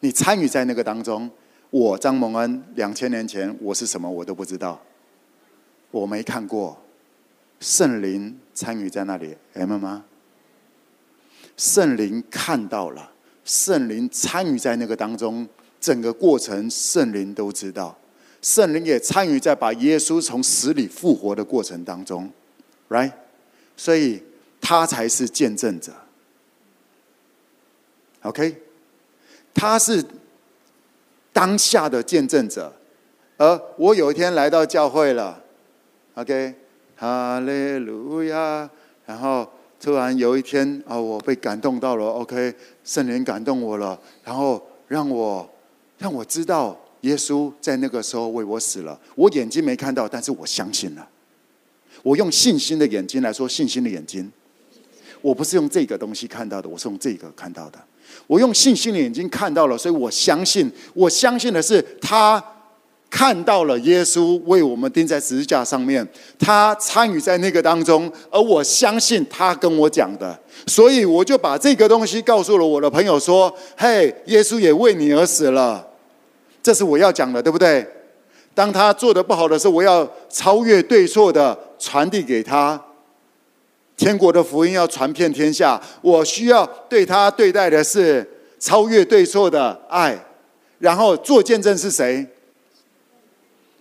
[0.00, 1.30] 你参与在那个当中。
[1.70, 4.80] 我张蒙恩两千年前我是什么我都不知道，
[5.90, 6.78] 我没看过。
[7.58, 10.04] 圣灵参与在那里，M 吗？
[11.56, 13.10] 圣灵看到了，
[13.44, 15.48] 圣灵参与在那个当中，
[15.80, 17.96] 整个过程圣灵都知道，
[18.40, 22.30] 圣灵也参与在把耶稣从死里复活的过程当中
[22.94, 23.12] ，right？
[23.76, 24.22] 所以
[24.60, 25.92] 他才是见证者
[28.22, 28.62] ，OK？
[29.52, 30.04] 他是
[31.32, 32.72] 当下的见证者，
[33.36, 35.42] 而我有一天来到教会了
[36.14, 36.54] ，OK？
[36.96, 38.70] 哈利路亚！
[39.04, 39.48] 然后
[39.80, 42.06] 突然有一天啊，我被感动到了。
[42.06, 42.54] OK，
[42.84, 45.48] 圣灵感动我了，然后让我
[45.98, 48.98] 让我知道耶稣在那个时候为我死了。
[49.14, 51.08] 我眼睛没看到，但是我相信了。
[52.04, 54.30] 我用信心的眼睛来说，信心的眼睛。
[55.20, 57.78] 我不是用这个东西看到的，我是用这个看到的。
[58.28, 60.70] 我用信心的眼睛看到了，所以我相信。
[60.92, 62.40] 我相信的是他。
[63.10, 66.04] 看到了耶稣为我们钉在十字架上面，
[66.36, 70.36] 他参与在那个当中，而我相信他跟我讲的，
[70.66, 75.86] 所以我就把这个东西告诉了我的朋友说：“嘿，耶稣也为你而死了。”
[76.60, 77.86] 这是我要讲的，对不对？
[78.54, 82.80] 当他做的不好的时候，我要超越对错的传递给他。
[83.96, 90.18] 天国的福音要传遍天下，我需要对他对待的是超越对错的爱，
[90.78, 92.26] 然后做见证是谁？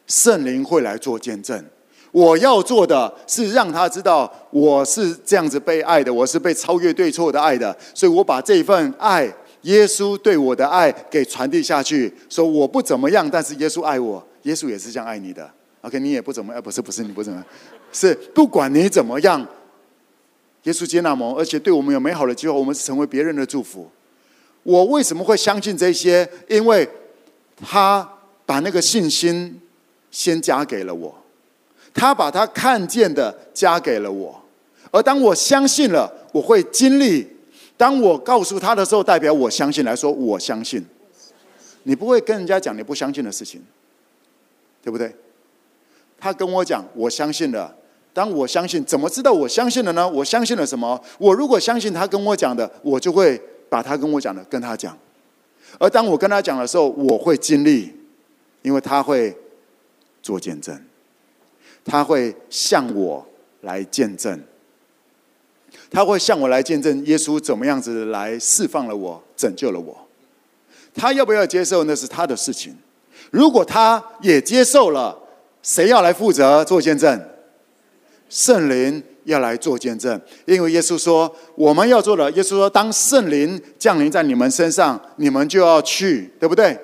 [0.05, 1.65] 圣灵会来做见证，
[2.11, 12.13] 我要做的是让他知道我是这样子被爱的，我是被超越对错的爱的，所以我把这份爱，耶稣对我的爱给传递下去。
[12.29, 15.51] 说我不怎么样，但是耶稣爱我，耶稣也是这样爱你的。
[15.81, 17.43] OK，你也不怎么样，不是不是你不怎么，
[17.91, 19.45] 是不管你怎么样，
[20.63, 23.89] 耶稣接纳我们，而且对我们有美好的机会，我们是成为别人的祝福。
[24.63, 26.29] 我为什么会相信这些？
[26.47, 26.87] 因为
[27.57, 28.09] 他
[28.45, 29.59] 把那个信心。
[30.13, 31.11] 先加给了我，
[31.91, 34.39] 他把他看见的加给了我，
[34.91, 37.27] 而当我相信了，我会经历。
[37.75, 40.85] 当我告诉他的时候，代表我相信来说，我相信。
[41.81, 43.59] 你不会跟人家讲你不相信的事情，
[44.83, 45.15] 对不对？
[46.19, 47.73] 他跟我讲，我相信了。
[48.13, 50.07] 当我相信，怎么知道我相信了呢？
[50.07, 51.01] 我相信了什么？
[51.17, 54.95] 我如果相信他跟我讲的，我就会把他跟我讲的跟他讲。
[55.79, 57.91] 而当我跟他讲的时候，我会经历，
[58.61, 59.35] 因为他会。
[60.23, 60.81] 做见证，
[61.83, 63.27] 他会向我
[63.59, 64.41] 来见证，
[65.91, 70.07] 他会向我来见证耶稣怎么样子来释放了我，拯救了我。
[70.95, 72.73] 他要不要接受那是他的事情。
[73.33, 75.17] 如果他也接受了，
[75.63, 77.19] 谁要来负责做见证？
[78.29, 82.29] 圣灵要来做见证，因为耶稣说我们要做的。
[82.33, 86.77] 耶稣说，当圣灵降临在你们身上，你们就要去，对不对？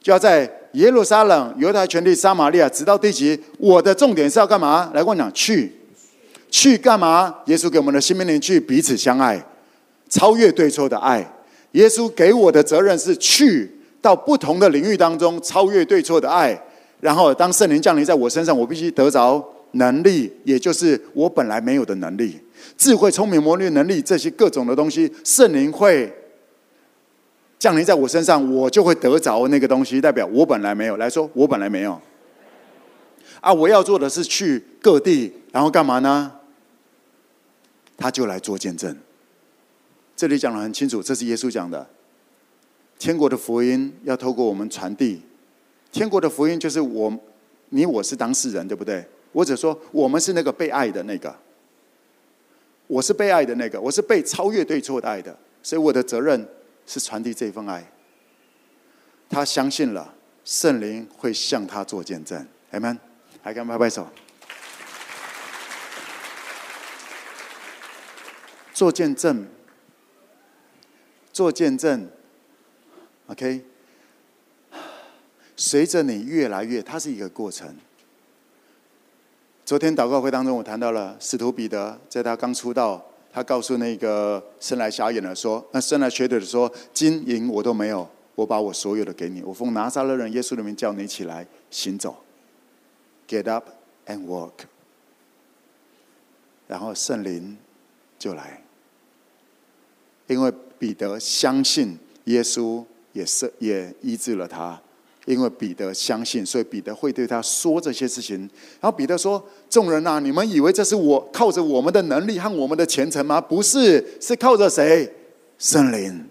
[0.00, 3.38] 就要在耶路撒冷、犹太全地、撒玛利亚，直到地极。
[3.58, 4.90] 我的重点是要干嘛？
[4.94, 5.70] 来跟我讲，去，
[6.50, 7.34] 去干嘛？
[7.44, 9.44] 耶稣给我们的新命令，去彼此相爱，
[10.08, 11.30] 超越对错的爱。
[11.72, 13.70] 耶稣给我的责任是去。
[14.00, 16.60] 到不同的领域当中，超越对错的爱，
[17.00, 22.40] 然后当圣灵降临在我身上，我必须得着能力，也就是我本来没有的能力，
[22.76, 26.12] 智慧、聪明、谋略能力这些各种的东西，圣灵会
[27.58, 30.96] 降临在我身上，我就会得着那个东西，代表我本来没有。
[30.96, 32.00] 来说，我本来没有。
[33.40, 36.32] 啊，我要做的是去各地，然后干嘛呢？
[37.96, 38.96] 他就来做见证。
[40.16, 41.86] 这里讲得很清楚，这是耶稣讲的。
[43.00, 45.22] 天国的福音要透过我们传递，
[45.90, 47.10] 天国的福音就是我，
[47.70, 49.02] 你我是当事人，对不对？
[49.32, 51.34] 或者说我们是那个被爱的那个，
[52.86, 56.46] 我是被爱的那个，我是被超越对错的爱的，所以我的责任
[56.86, 57.90] 是传递这份爱。
[59.30, 62.98] 他相信了，圣灵会向他做见证，Amen，
[63.40, 64.06] 还敢拍拍手，
[68.74, 69.46] 做见证，
[71.32, 72.06] 做见证。
[73.30, 73.62] OK，
[75.54, 77.72] 随着你越来越，它是一个过程。
[79.64, 89.44] 昨天祷告会当中，我谈到了使徒彼得，在他刚出道，他告诉那个生来瞎眼的说：“那生来瘸腿的说，金银我都没有，我把我所有的给你。
[89.44, 92.24] 我奉拿撒勒人耶稣的名叫你起来行走
[93.28, 93.68] ，Get up
[94.06, 94.64] and walk。”
[96.66, 97.56] 然后圣灵
[98.18, 98.60] 就来，
[100.26, 102.84] 因为彼得相信耶稣。
[103.20, 104.80] 也是也医治了他，
[105.26, 108.38] 因为彼得相信，所以彼得会对他说这些事情。
[108.80, 113.40] 然后彼得说：“众人呐，你们以为这是我靠着我们的能力和我们的虔诚吗？
[113.40, 115.12] 不是，是靠着谁？
[115.58, 116.26] 圣灵。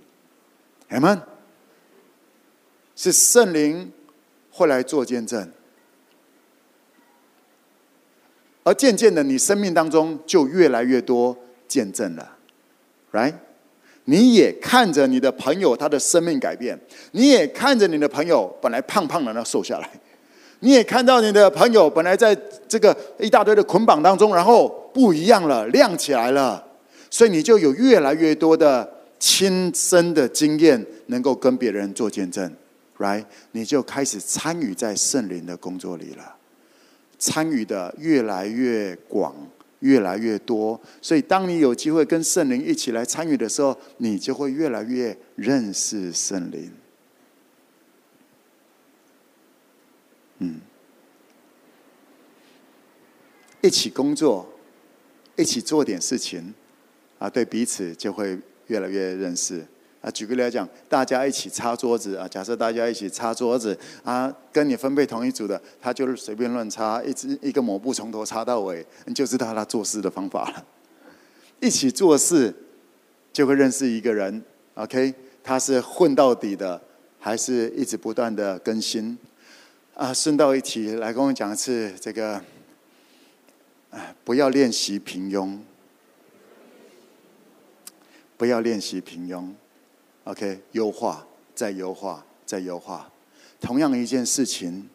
[0.90, 1.22] 阿门。
[2.96, 3.90] 是圣灵
[4.52, 5.50] 会来做见证，
[8.64, 12.38] 而渐渐的，你生命当中就越来越多见证了
[13.14, 13.36] ，right？
[14.06, 16.80] 你也看着你的朋友他的生命改变，
[17.12, 19.90] 你也看着你的朋友本来胖胖的那瘦下来，
[20.62, 22.36] 你也看到你的朋友本来在
[22.68, 26.64] 这个一大堆的捆绑当中，然后不一样了，亮起来了，
[27.10, 28.90] 所以你就有越来越多的
[29.20, 32.52] 亲身的经验，能够跟别人做见证
[32.98, 33.24] ，right？
[33.52, 36.36] 你就开始参与在圣灵的工作里了，
[37.20, 39.36] 参与的越来越广。
[39.80, 46.72] 越来越多，所以当你有机会跟圣灵一起来参与的时候，你就会越来越认识圣灵。
[50.40, 50.60] 嗯，
[53.62, 54.50] 一起工作，
[55.36, 56.54] 一起做点事情，
[57.18, 59.66] 啊，对彼此就会越来越认识。
[60.02, 62.26] 啊，举个例来讲，大家一起擦桌子啊。
[62.28, 70.66] 假设大家一起擦桌子啊，跟你分配同一组的，他就是随便乱擦，一直一个抹布从头擦到尾，你就知道他做事的方法了。
[71.60, 72.54] 一起做事
[73.34, 74.42] 就会认识一个人
[74.76, 75.14] ，OK？
[75.44, 76.82] 他是混到底的，
[77.20, 79.18] 还是一直不断的更新？
[79.96, 82.42] 啊，顺道一提，来跟我讲一次这个，
[83.90, 85.58] 啊，不要练习平庸，
[88.38, 89.52] 不要练习平庸。
[90.30, 91.26] OK，优化，
[91.56, 93.12] 再优化，再优化。
[93.60, 94.88] 同样一件事情，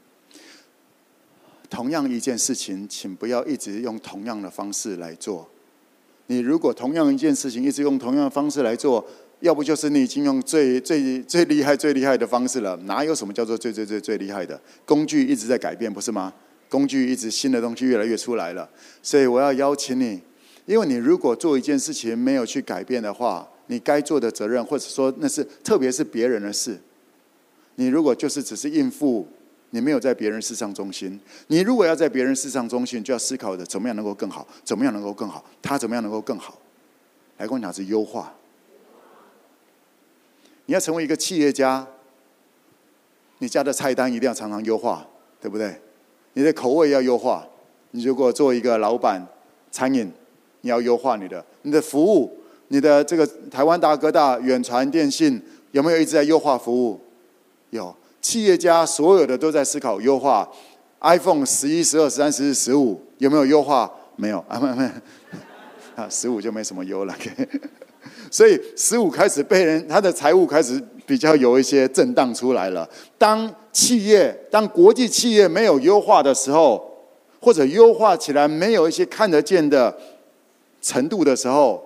[1.69, 5.51] 同样一件事情，请不要一直用同样的方式来做。
[6.29, 9.05] 你如果同样一件事情一直用同样的方式来做，
[9.41, 12.77] 要不就是你已经用最最最厉害、最厉害的方式了。
[12.85, 14.59] 哪有什么叫做最最最最厉害的？
[14.85, 16.33] 工具一直在改变，不是吗？
[16.69, 18.71] 工具一直新的东西越来越出来了。
[19.03, 20.23] 所以我要邀请你，
[20.65, 23.49] 因为你如果做一件事情没有去改变的话。
[23.67, 26.79] 你该做的责任，或者说那是特别是别人的事，
[27.77, 29.27] 你如果就是只是应付，
[29.71, 31.19] 你没有在别人事上中心。
[31.47, 36.59] 你如果要在别人事上中心，就要思考的怎么样能够更好，怎么样能够更好，他怎么样能够更好，
[37.39, 38.35] 来跟我讲是优化。
[40.67, 41.87] 你要成为一个企业家，
[43.39, 45.07] 你家的菜单一定要常常优化，
[45.41, 45.81] 对不对？
[46.35, 47.47] 你的口味要优化。
[47.91, 49.27] 你如果做一个老板，
[49.71, 50.13] 餐饮，
[50.63, 52.39] 你要优化你的你的服务。
[52.69, 55.41] 你的这个台湾大哥大远传电信
[55.73, 57.01] 有没有一直在优化服务？
[57.71, 60.49] 有，企业家所有的都在思考优化。
[61.01, 63.91] iPhone 十一、十二、十三、十四、十五有没有优化？
[64.17, 64.91] 没有啊，没有，没
[65.97, 67.15] 啊，十五就没什么优了。
[68.31, 72.89] 所以十五开始被人他的财务开始比较有一些震荡出来了。
[73.19, 76.83] 当企业当国际企业没有优化的时候，
[77.41, 79.95] 或者优化起来没有一些看得见的
[80.81, 81.85] 程度的时候，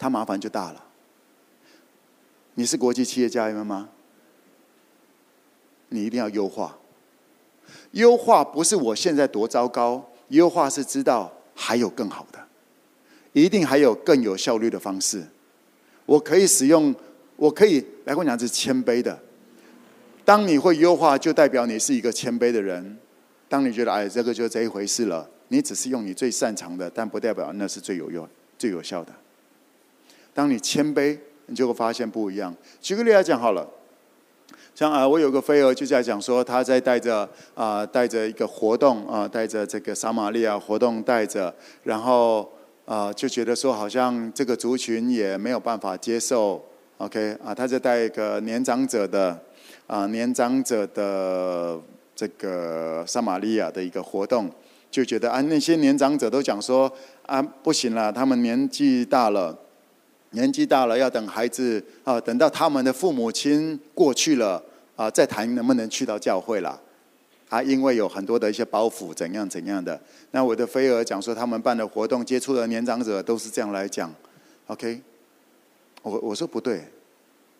[0.00, 0.82] 他麻烦就大了。
[2.54, 3.90] 你是国际企业家人吗？
[5.90, 6.78] 你一定要优化。
[7.90, 12.38] 优化不是我现在多糟糕，优化是知道还有更好的，
[13.34, 15.22] 一定还有更有效率的方式。
[16.06, 16.94] 我可以使用，
[17.36, 19.20] 我可以来跟我讲是谦卑的。
[20.24, 22.96] 当你会优化，就代表你是一个谦卑的人。
[23.50, 28.26] 当你觉得哎，这个就这一回事了，你只是用你最擅长的，但不代表那是最有用、
[28.56, 29.12] 最有效的。
[30.40, 31.18] 当你谦卑。
[31.52, 32.54] 你就会发现不一样。
[32.80, 33.68] 举个例来讲好了，
[34.72, 42.48] 像啊，我有个飞蛾就在讲说，他在带着啊，带着一个活动啊，带着这个撒玛利亚活动带着，然后
[42.86, 46.64] 啊，就觉得说好像这个族群也没有办法接受。
[46.98, 49.36] OK 啊，他在带一个年长者的
[49.88, 51.80] 啊，年长者的
[52.14, 54.48] 这个撒玛利亚的一个活动，
[54.88, 56.88] 就觉得啊，那些年长者都讲说
[57.26, 59.58] 啊，不行了，他们年纪大了。
[60.32, 64.62] 年纪大了，要等孩子啊，等到他们的父母亲过去了
[64.94, 66.80] 啊，再谈能不能去到教会了
[67.48, 70.00] 啊，因为有很多的一些包袱，怎样怎样的。
[70.30, 74.14] 那我的飞儿讲说，他们办的活动接触的年长者都是这样来讲。
[74.68, 75.00] OK，
[76.02, 76.84] 我我说不对，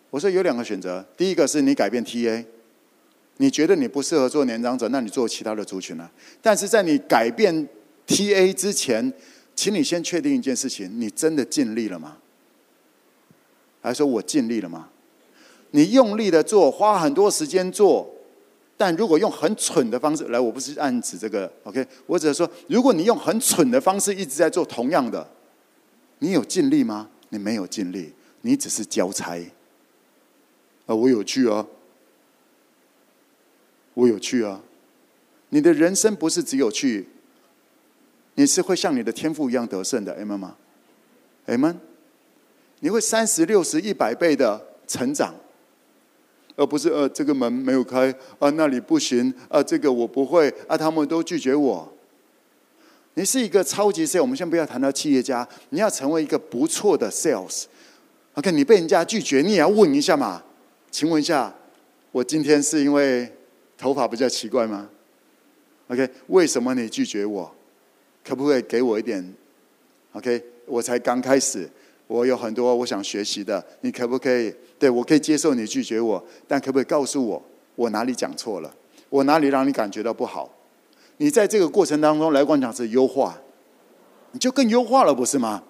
[0.09, 2.45] 我说有两个选择，第一个是你改变 TA，
[3.35, 6.09] 你觉得你不适合做年长者，那你做其他的族群啊。
[6.41, 7.67] 但是在你改变
[8.07, 9.11] TA 之前，
[9.53, 12.15] 请你先确定一件事情，你真的尽力了吗？
[13.81, 14.89] 还说我尽力了吗？
[15.71, 18.09] 你用力的做，花很多时间做，
[18.77, 21.85] 但如果用很蠢的方式来，我不是暗指这个，OK？
[22.05, 25.27] 我只是说，如果你用很蠢的方式一直在做同样的，
[26.19, 27.09] 你有尽力吗？
[27.29, 28.11] 你没有尽力，
[28.41, 29.39] 你只是交差。
[30.85, 31.65] 啊，我有趣啊，
[33.93, 34.61] 我有趣啊！
[35.49, 37.07] 你的人生不是只有去，
[38.35, 40.55] 你是会像你的天赋一样得胜的，Amen 吗
[41.47, 41.75] ？Amen。
[42.81, 45.33] 你会三十六十一百倍的成长，
[46.55, 51.91] 而不是呃这个门没有开啊，那里不行啊，这个我不会啊，他们都拒绝我。
[53.13, 57.65] 你是一个超级 sales，我们先不要谈到企业家，你要成为一个不错的 sales。
[58.33, 60.43] OK，你被人家拒绝，你也要问一下嘛？
[60.89, 61.53] 请问一下，
[62.11, 63.31] 我今天是因为
[63.77, 64.89] 头发比较奇怪吗
[65.89, 67.53] ？OK，为什么你拒绝我？
[68.23, 69.33] 可不可以给我一点
[70.13, 71.69] ？OK，我才刚开始。
[72.11, 74.53] 我有很多我想学习的，你可不可以？
[74.77, 77.41] 对，我可以接受你拒绝我，但可不可以告诉我
[77.75, 78.69] 我哪里讲错了？
[79.07, 80.51] 我哪里让你感觉到不好？
[81.17, 83.39] 你在这个过程当中来跟我讲是优化，
[84.33, 85.63] 你就更优化了，不是吗？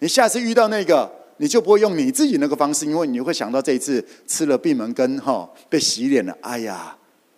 [0.00, 6.36] 你下次遇到那个，你就不会用你自己那个方式，因为你会想到这一次吃了闭门羹哈，被洗脸了。
[6.40, 6.96] 哎呀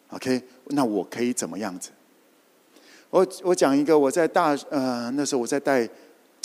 [0.09, 1.91] ，OK，那我可以怎么样子？
[3.11, 5.87] 我我讲一个，我在大呃那时候我在带。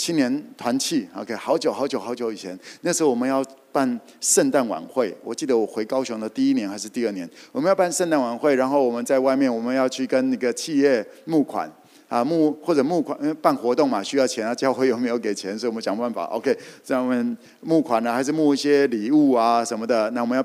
[0.02, 3.40] 青年团契，OK，好久好久好久以前，那时候我们要
[3.70, 5.16] 办圣诞晚会。
[5.22, 11.70] 我记得我回高雄的第一年还是第二年，我们要办圣诞晚会，然后我们在外面，我们要去跟那个企业募款
[12.08, 15.56] 啊，募或者募款，因为办活动嘛，需要钱啊， 教会有没有给钱？
[15.56, 20.10] 所以我们想办法，OK，这样我们募款呢、还是募一些礼物啊什么的？
[20.10, 20.44] 那我们要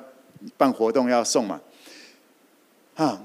[0.56, 1.60] 办活动要送嘛，
[2.94, 3.20] 啊。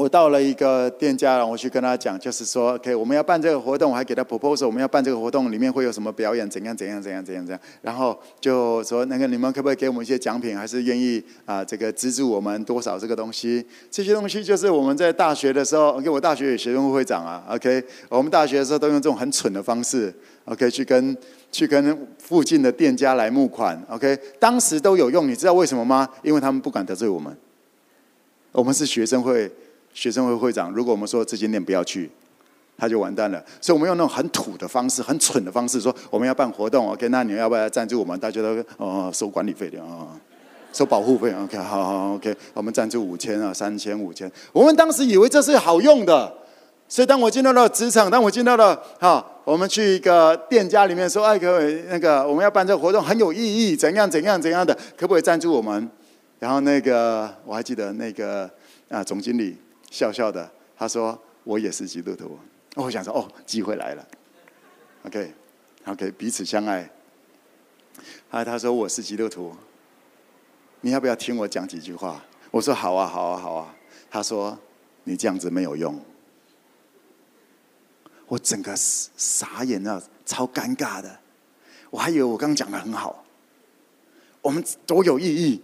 [0.00, 13.62] 我到了一个店家，然后我去跟他讲，就是说，OK，我们要办这个活动，我还给他 proposal，我们要办这个活动，里面会有什么表演，怎样怎样怎样怎样怎样，然后就说，那个你们可不可以给我们一些奖品，还是愿意啊，这个资助我们多少这个东西？
[13.90, 20.10] 这些东西就是我们在大学的时候，OK，我大学有学生会会长啊，OK，我们大学的时候都用这种很蠢的方式
[20.46, 21.14] ，OK，去跟
[21.52, 26.08] 去跟附近的店家来募款，OK，当时都有用，你知道为什么吗？
[26.22, 27.36] 因为他们不敢得罪我们，
[28.52, 29.52] 我们是学生会。
[30.00, 32.10] 学生会会长，如果我们说这间店不要去，
[32.78, 33.44] 他就完蛋了。
[33.60, 37.06] 所以，我们用那种很土的方式、很蠢的方式说，我们要办活动，OK？
[37.10, 38.18] 那你要不要赞助我们？
[38.18, 40.08] 大家都哦，收管理费的啊，
[40.72, 41.58] 收保护费，OK？
[41.58, 42.34] 好好，OK？
[42.54, 44.32] 我们赞助五千啊，三千、五千。
[44.54, 46.32] 我们当时以为这是好用的，
[46.88, 55.90] 所以当我进到了职场，当我进到了哈，我们去一个店家里面说，哎，各位，那个我们要办这个活动很有意义，怎样怎样怎样的，可不可以赞助我们？
[56.38, 58.50] 然后那个我还记得那个
[58.88, 59.58] 啊，总经理。
[59.90, 62.38] 笑笑的，他说：“我也是基督徒。”
[62.76, 64.08] 我想说：“哦，机会来了。
[65.04, 66.88] ”OK，OK，彼此相爱。
[68.30, 69.54] 啊，他说：“我是基督徒，
[70.80, 73.74] 你要不要听我讲几句话？”我说：“好啊，好啊，好啊。”
[74.08, 74.56] 他说
[75.04, 76.00] ：“你这样子没有用。”
[78.28, 81.18] 我整个傻眼了，超尴尬的。
[81.90, 83.24] 我还以为我刚刚讲的很好，
[84.40, 85.60] 我们多有意义，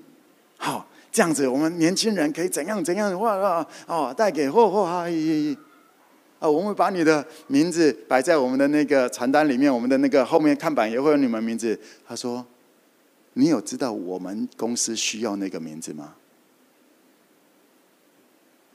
[0.58, 5.56] 好，这样子我们年轻人可以怎样怎样的话啊，哦，带给嚯嚯哈咦，
[6.38, 11.80] 啊，我们会把你的名字摆在我们的那个传单里面，我们的那个后面看板也会有你们名字。
[12.06, 12.46] 他说
[13.32, 16.16] ：“你有知道我们公司需要那个名字吗？”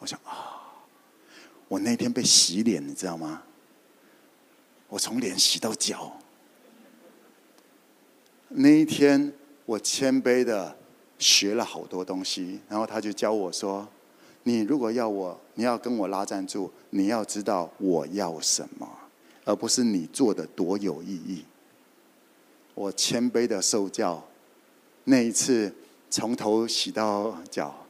[0.01, 0.81] 我想啊，
[1.67, 3.43] 我那天被洗脸，你知道吗？
[4.89, 6.19] 我从脸洗到脚。
[8.47, 9.31] 那一天，
[9.67, 10.75] 我谦卑的
[11.21, 13.87] 学了好多东西，然后他就教我说
[14.43, 18.89] ：“你如果要我，你要跟我拉赞助，你要知道我要什么，
[19.45, 21.45] 而不是你做的多有意义。”
[22.73, 24.27] 我谦卑的受教，
[25.03, 25.71] 那一次
[26.09, 27.85] 从头洗到脚，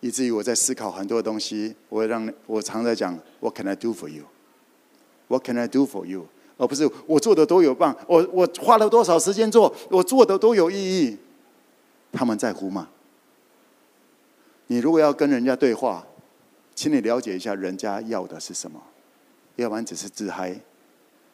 [0.00, 1.74] 以至于我在思考很多东西。
[1.88, 4.24] 我让我常在讲：“What can I do for you?
[5.28, 6.26] What can I do for you?”
[6.58, 11.16] 而不是我做的多有棒，我我花了多少时间做，我做的多有意义，
[12.12, 12.88] 他们在乎吗？
[14.68, 16.06] 你如果要跟人家对话，
[16.74, 18.82] 请你了解一下人家要的是什么，
[19.56, 20.58] 要不然只是自嗨。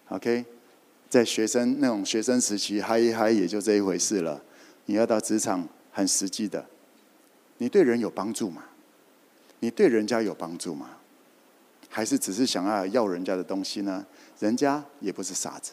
[0.09, 0.45] OK，
[1.09, 4.43] 在学生那种学生时期嗨一嗨也就这一回事了。
[4.87, 6.67] 你要到职场很实际的，
[7.59, 8.65] 你对人有帮助吗？
[9.61, 10.91] 你对人家有帮助吗？
[11.89, 14.05] 还是只是想要要人家的东西呢？
[14.43, 15.71] 人家也不是傻子，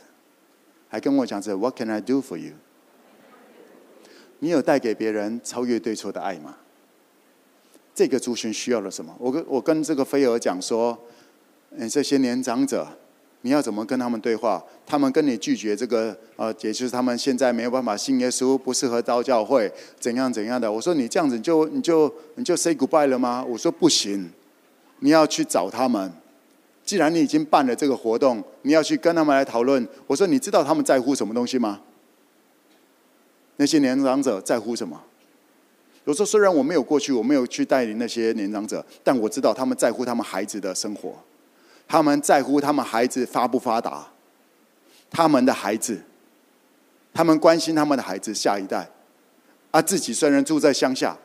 [0.88, 2.54] 还跟我讲着 “What can I do for you？”
[4.38, 6.58] 你有带给别人超越对错的爱吗？
[7.96, 9.16] 这个族群需要了什么？
[9.18, 10.98] 我跟我跟这个飞蛾讲说
[11.76, 12.88] ：“嗯，这些年长者，
[13.42, 14.64] 你要怎么跟他们对话？
[14.86, 24.32] 他们跟你拒绝这个，呃，也就是他们现在没有办法信耶稣，不适合招教会，怎样怎样的？”我说：“你这样子你就你就你就 say goodbye 了吗？”我说：“不行，
[25.00, 26.14] 你要去找他们。”
[26.90, 29.88] 既然你已经办了这个活动，你要去跟他们来讨论。
[30.08, 31.82] 我说，你知道他们在乎什么东西吗？
[33.58, 35.00] 那些年长者在乎什么？
[36.06, 41.14] 我说，虽然我没有过去，我没有去带领那些年长者，但我知道他们在乎他们孩子的生活，
[41.88, 44.08] 他们在乎他们孩子发不发达，
[45.12, 46.02] 他们的孩子，
[47.14, 48.90] 他们关心他们的孩子下一代，
[49.70, 51.16] 啊，自己虽然住在乡下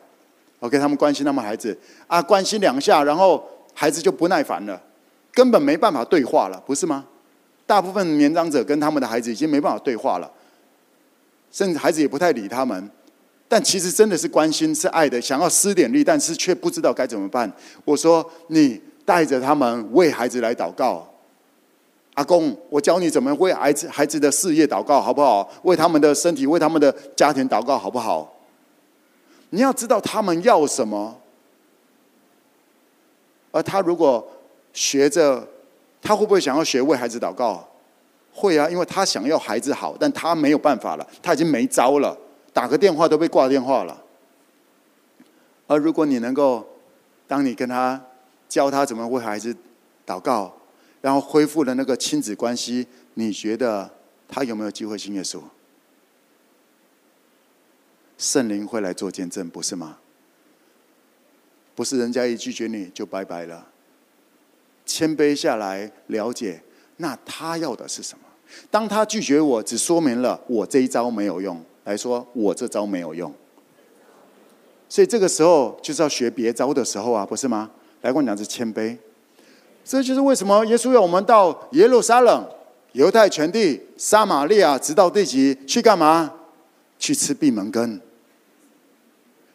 [0.59, 3.43] ，OK，他们关心他们孩子，啊，关心两下，然后
[3.73, 4.79] 孩子就不耐烦了。
[5.35, 7.05] 根本没办法对话了，不是吗？
[7.67, 10.31] 大部分年长者跟他们的孩子已经没办法对话了，
[11.51, 12.89] 甚至孩子也不太理他们。
[13.47, 17.51] 但其实真的是关心、是爱的，想要施点力，但是却不知道该怎么办。
[17.83, 21.07] 我说：“你带着他们为孩子来祷告，
[22.13, 25.47] 阿公，我教你怎么为孩子、孩子的事业祷告，好不好？
[25.63, 28.31] 为他们的身体、为他们的家庭祷告，好不好？
[29.49, 31.19] 你要知道他们要什么，
[33.51, 34.27] 而他如果……
[34.75, 35.47] 学着，
[36.01, 37.67] 他会不会想要学为孩子祷告？
[38.31, 42.15] 会啊，因为他想要孩子好，但他没有办法了，他已经没招了，
[42.51, 44.03] 打个电话都被挂电话了。
[45.67, 46.67] 而如果你能够，
[47.27, 47.99] 当你跟他
[48.49, 49.55] 教他怎么为孩子
[50.05, 50.53] 祷告，
[51.01, 53.89] 然后恢复了那个亲子关系，你觉得
[54.27, 55.41] 他有没有机会信耶稣？
[58.17, 59.97] 圣灵会来做见证，不是吗？
[61.73, 63.67] 不是人家一拒绝你就拜拜了。
[64.85, 66.61] 谦卑下来，了解
[66.97, 68.23] 那他要的是什么。
[68.69, 71.61] 当他拒绝我，只说明了我这一招没有用。
[71.83, 73.33] 来说，我这招没有用。
[74.87, 77.69] 所以这个时候就是要学别招的时候啊，不是吗？
[78.01, 78.97] 来跟我讲是谦卑。
[79.83, 82.47] 这就是为什么耶稣要我们到耶路撒冷、
[82.93, 86.33] 犹太全地、撒玛利亚，直到地极去干嘛？
[86.97, 87.99] 去吃闭门羹，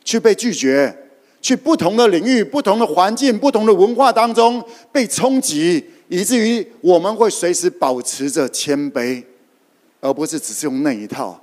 [0.05, 1.00] 去被拒绝。
[1.43, 4.63] 去不同的领域、不同的环境、不同的文化当中
[4.93, 9.23] 被冲击，以至于我们会随时保持着谦卑，
[10.01, 11.43] 而不是只是用那一套。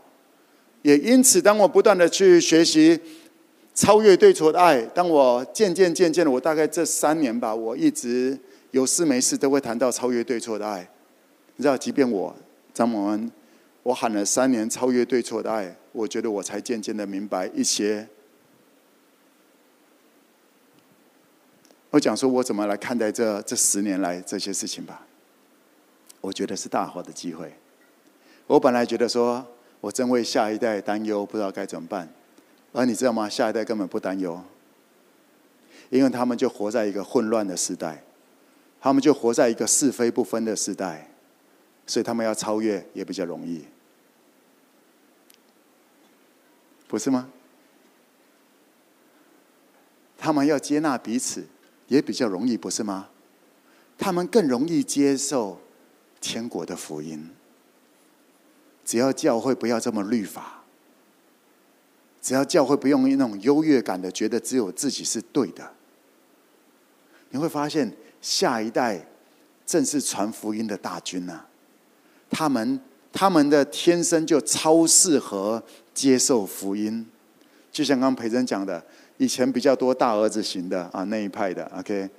[0.83, 2.97] 也因此，当我不断的去学习
[3.73, 8.37] 超越对错的爱，当我渐渐渐渐的，我大概这三年吧，我一直
[8.71, 10.87] 有事没事都会谈到超越对错的爱。
[11.55, 12.35] 你知道，即便我
[12.71, 13.31] 张某恩，
[13.81, 18.07] 我喊了三年超越对错的爱，我觉得我才渐渐的明白一些。
[21.97, 25.03] 我讲说，我怎么来看待这这十年来这些事情吧？
[26.21, 27.51] 我觉得是大好的机会。
[28.45, 29.43] 我本来觉得说，
[29.81, 32.07] 我真为下一代担忧，不知道该怎么办。
[32.71, 33.27] 而你知道吗？
[33.27, 34.39] 下一代根本不担忧，
[35.89, 38.03] 因为他们就活在一个混乱的时代，
[38.79, 41.09] 他们就活在一个是非不分的时代，
[41.87, 43.65] 所以他们要超越也比较容易，
[46.87, 47.27] 不是吗？
[50.15, 51.43] 他们要接纳彼此。
[51.87, 53.09] 也比较容易，不是吗？
[53.97, 55.59] 他们更容易接受
[56.21, 57.29] 天国的福音。
[58.85, 60.63] 只要教会不要这么律法，
[62.21, 65.73] 只要教会不用那种优越感的觉得只有自己是对的，
[67.31, 69.05] 你会发现下一代
[69.65, 71.45] 正是传福音的大军呐、
[72.29, 72.79] 他们
[73.11, 75.61] 他们的天生就超适合
[75.93, 77.05] 接受福音，
[77.71, 78.81] 就像刚培珍讲的，
[79.17, 82.09] 以前比较多大儿子型的啊那一派的，OK。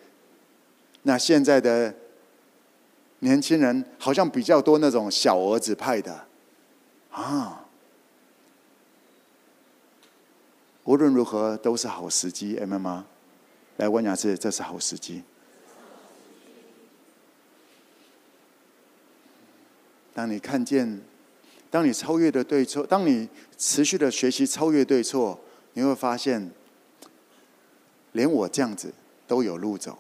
[1.03, 1.94] 那现在的
[3.20, 6.26] 年轻人好像比较多那种小儿子派的，
[7.11, 7.64] 啊。
[10.84, 13.05] 无论如何都是好时机，M 吗？
[13.76, 15.22] 来问雅志，这是好时机。
[20.14, 21.01] 当你看见，
[21.70, 25.38] 当你超越的对错，当你持续的学习超越对错，
[25.74, 26.51] 你会发现，
[28.12, 28.92] 连我这样子
[29.26, 29.96] 都有路走。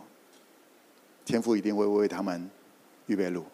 [1.24, 2.48] 天父一定会为他们
[3.06, 3.44] 预备路。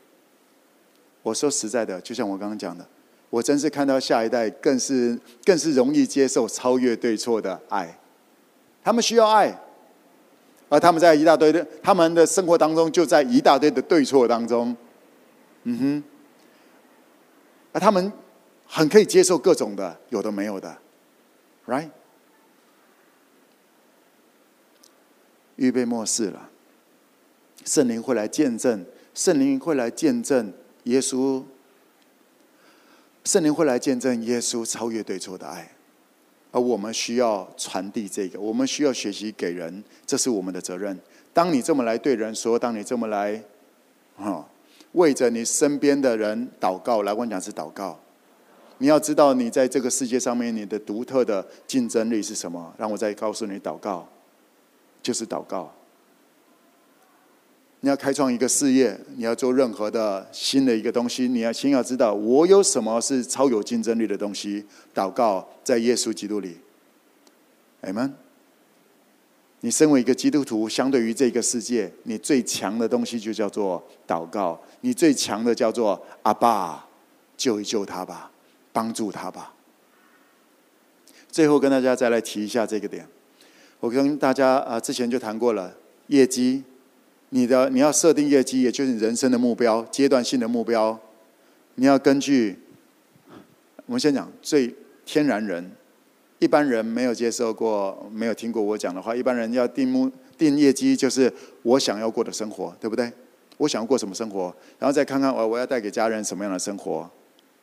[1.22, 2.86] 我说实在的，就像我刚刚讲的，
[3.30, 7.98] 我真是看到下一代更是更是容易接受超越对错的爱。
[8.82, 9.59] 他们需要爱，
[10.68, 14.76] 而他们在一大堆的他们的生活当中，就在一大堆的对错当中。
[15.64, 16.05] 嗯哼。
[17.72, 18.12] 而他们
[18.66, 20.76] 很可以接受各种的，有的没有的
[21.66, 21.88] ，right？
[25.57, 26.50] 预备末世了，
[27.64, 28.84] 圣灵会来见证，
[29.14, 30.52] 圣灵会来见证
[30.84, 31.42] 耶稣，
[33.24, 35.72] 圣灵会来见证耶稣超越对错的爱，
[36.52, 40.98] 而我们需要传递这个，我们需要学习给人，这是我们的责任。
[41.32, 43.42] 当你这么来对人说，当你这么来，
[44.16, 44.48] 啊。
[44.92, 47.98] 为着你身边的人祷告，来我讲是祷告。
[48.78, 52.72] 你要知道，你在这个世界上面，你的独特的竞争力是什么？
[52.78, 54.09] 让我再告诉你，祷告
[55.05, 55.72] 就是祷告。
[57.80, 64.64] 你要开创一个事业，你要做任何的新的一个东西，你要先要知道，我有什么是超有竞争力的东西。
[64.94, 66.57] 祷告在耶稣基督里，
[67.82, 68.14] 阿门。
[69.61, 74.59] 你身为一个基督徒，相对于这个世界，你最强的东西就叫做祷告。
[74.80, 76.86] 你最强的叫做阿爸，
[77.36, 78.30] 救一救他吧，
[78.72, 79.55] 帮助他吧。
[81.30, 83.07] 最后跟大家再来提一下这个点，
[83.85, 85.70] 我跟大家啊之前就谈过了，
[86.07, 86.64] 业绩，
[87.28, 90.99] 你的你要设定业绩，也就是你人生的目标，阶段性的目标，
[91.74, 92.59] 你要根据，
[93.85, 94.74] 我们先讲最
[95.05, 95.70] 天然人。
[96.39, 99.14] 一般人没有接受过、没有听过我讲的话。
[99.14, 101.30] 一般人要定目、定业绩，就是
[101.62, 103.12] 我想要过的生活，对不对？
[103.59, 104.45] 我想要过什么生活，
[104.78, 107.07] 然后再看看我我要带给家人什么样的生活，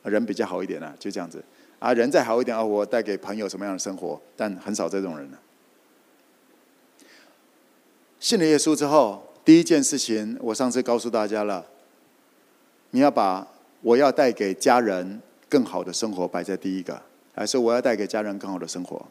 [0.04, 1.42] 人比较好一点呢，就这样子。
[1.80, 4.20] 啊，人再好一点啊，我带给朋友什么样的生活？
[4.36, 5.38] 但很少这种人了。
[8.22, 11.66] 信了耶稣之后，第一件事情，我上次告诉大家了，
[12.92, 13.44] 你要把
[13.80, 17.02] 我要带给家人更好的生活摆在第一个。
[17.34, 19.04] 还是我要带给家人更好的生活，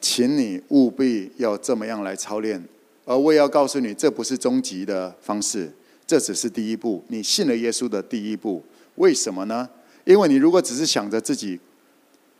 [0.00, 2.64] 请你务必要这么样来操练。
[3.04, 5.70] 而我也要告诉你，这不是终极的方式，
[6.04, 7.04] 这只是第一步。
[7.06, 8.64] 你信了耶稣的第一步，
[8.96, 9.68] 为什么呢？
[10.02, 11.60] 因为你如果只是想着自己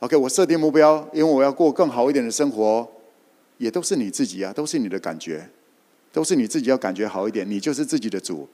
[0.01, 2.91] ，OK，我设定目标，因为我要过更好一点的生活，
[3.59, 5.49] 也都是你自己啊，都是你的感觉，
[6.13, 8.49] 都是你自己要感觉好一点，你就是自己的主。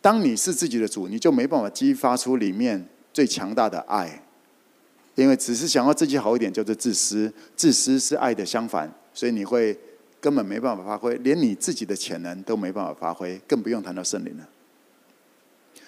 [0.00, 4.24] 当你是自己的主，你就没办法激发出里面最强大的爱。
[5.14, 7.32] 因为只是想要自己好一点，叫做自私。
[7.56, 9.76] 自私是爱的相反，所以你会
[10.20, 14.48] 根本没办法发挥，连你自己的潜能都没办法发挥，更不用谈到圣灵了。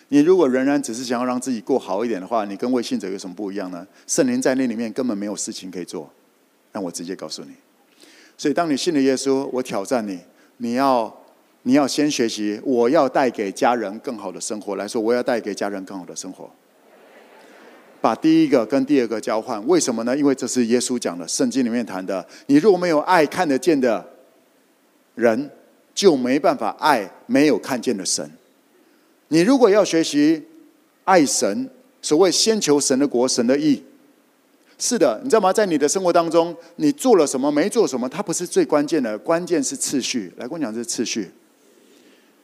[0.08, 3.86] 你如果仍然只是想要让自己过好一点的话，你跟未信者有什么不一样呢？
[4.08, 6.10] 圣灵在那里面根本没有事情可以做。
[6.72, 7.52] 那我直接告诉你。
[8.40, 10.18] 所以当你信了耶稣，我挑战你，
[10.56, 11.14] 你要
[11.64, 16.50] 你要先学习，我要带给家人更好的生活来说，我要带给家人更好的生活。
[18.00, 20.16] 把第一个跟第二个交换，为什么呢？
[20.16, 22.26] 因为这是耶稣讲的，圣经里面谈的。
[22.46, 24.02] 你如果没有爱看得见的
[25.16, 25.50] 人，
[25.94, 28.26] 就没办法爱没有看见的神。
[29.28, 30.42] 你如果要学习
[31.04, 31.68] 爱神，
[32.00, 33.82] 所谓先求神的国、神的义，
[34.82, 35.52] 是的，你知道吗？
[35.52, 40.32] 在你的生活当中，你做了什么，没做什么，它不是最关键的，关键是次序。
[40.38, 41.30] 来，跟我讲这次序。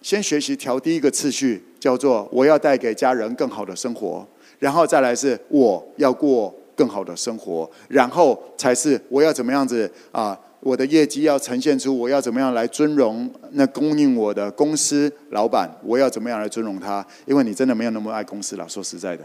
[0.02, 4.28] 先学习调第一个次序，叫做我要带给家人更好的生活。
[4.58, 10.38] 然后再来是我要过更好的生活，然后才是我要怎么样子啊？
[10.60, 17.06] 我的业绩要呈现出我要怎么样来尊荣那供应我的公司老板，我要怎么样来尊荣他？
[17.24, 19.24] 因为你真的没有那么爱公司了，说实在的。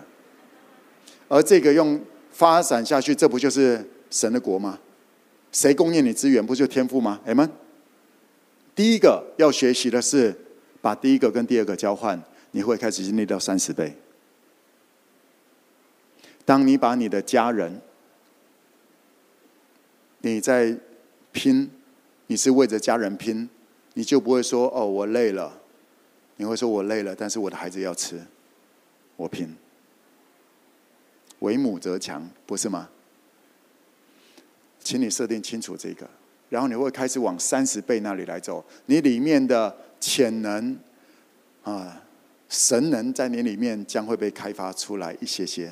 [1.28, 2.00] 而这个用
[2.42, 4.80] 发展下去，这不就是神的国吗？
[5.52, 7.22] 谁供应你资源，不就天赋吗？
[7.24, 7.48] 哎们，
[8.74, 10.36] 第一个要学习的是
[10.82, 12.20] 把第一个跟第二个交换，
[12.50, 13.96] 你会开始经历到三十倍。
[16.44, 17.80] 当你把你的家人，
[20.22, 20.76] 你在
[21.32, 21.70] 拼，
[22.26, 23.48] 你是为着家人拼，
[23.94, 25.62] 你就不会说哦，我累了，
[26.38, 28.20] 你会说我累了，但是我的孩子要吃，
[29.16, 29.56] 我拼。
[31.42, 32.90] 为母则强，不是吗？
[34.80, 36.10] 请你设定清楚这个，
[36.50, 38.66] 然后你会开始往三十倍那里来走。
[38.88, 40.76] 你里面的潜能
[41.64, 42.04] 啊，
[42.50, 45.72] 神能在你里面将会被开发出来一些些。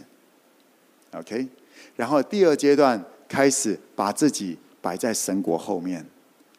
[1.12, 1.48] OK，
[1.96, 6.06] 然后第二阶段开始把自己摆在神国后面，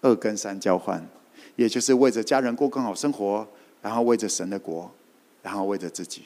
[0.00, 1.04] 二跟三交换，
[1.54, 3.46] 也就是为着家人过更好生活，
[3.80, 4.90] 然后为着神的国，
[5.42, 6.24] 然后为着自己。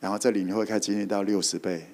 [0.00, 1.86] 然后这里你会开始经历到六十倍，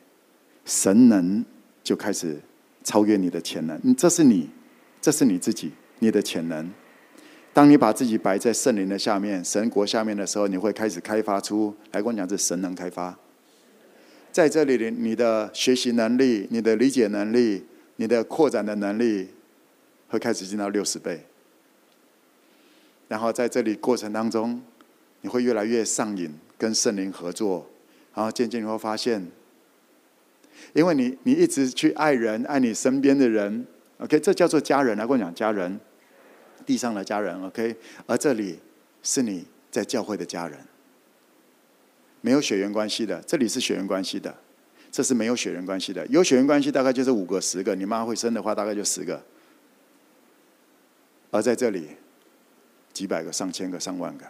[0.65, 1.45] 神能
[1.83, 2.41] 就开始
[2.85, 3.95] 超越你的潜能。
[3.97, 4.49] 这是你，
[5.01, 6.71] 这是你自己，你的潜能。
[7.53, 11.75] 当你把自己摆在圣灵的下面、神国下面的时候，你会开始开发出。
[11.91, 13.19] 来跟我讲，这神能开发。
[14.31, 17.65] 在这里，你的学习能力、你的理解能力、
[17.97, 19.29] 你的扩展的能力，
[20.09, 21.25] 会开始进到六十倍。
[23.09, 24.61] 然后在这里过程当中，
[25.23, 27.67] 你会越来越上瘾，跟圣灵合作。
[28.17, 29.31] 然后渐渐你会发现，
[30.73, 33.67] 因为你你一直去爱人，爱你身边的人
[33.99, 34.97] ，OK，这叫做家人。
[34.97, 35.79] 来跟我讲家人，
[36.65, 38.59] 地上的家人，OK，而这里
[39.03, 40.59] 是你在教会的家人，
[42.23, 44.35] 没有血缘关系的，这里是血缘关系的，
[44.91, 46.07] 这是没有血缘关系的。
[46.07, 49.23] 有血缘关系大概就是五个、十个，你妈会生的话大概就十个，
[51.31, 51.89] 而在这里，
[52.95, 54.25] 几百个、上千个、上万个。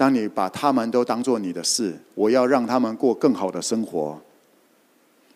[0.00, 4.18] 当你把他们都当做你的事，我要让他们过更好的生活，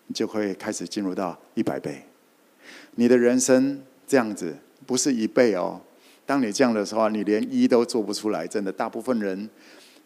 [0.07, 2.03] 你就会开始进入到一百倍。
[2.95, 4.57] 你的人生这样子
[4.87, 5.79] 不是一倍哦。
[6.25, 8.47] 当你这样的时候，你连一都做不出来。
[8.47, 9.47] 真的，大部分人，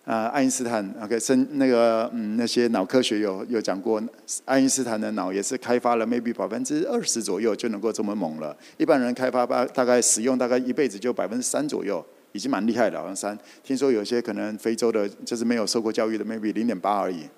[0.04, 4.02] 啊，爱因斯坦，OK，生那个嗯，那些脑科学有有讲过，
[4.44, 8.56] 爱因斯坦的脑也是开发了 maybe 百分之二十左右就能够这么猛了。
[8.76, 12.04] 一般人开发大大概使用大概一辈子就百分之三左右。
[12.38, 13.36] 已经蛮厉害了，好像三。
[13.64, 17.28] 听说有些可能非洲的，就是没有受过教育的，maybe 零点八而已，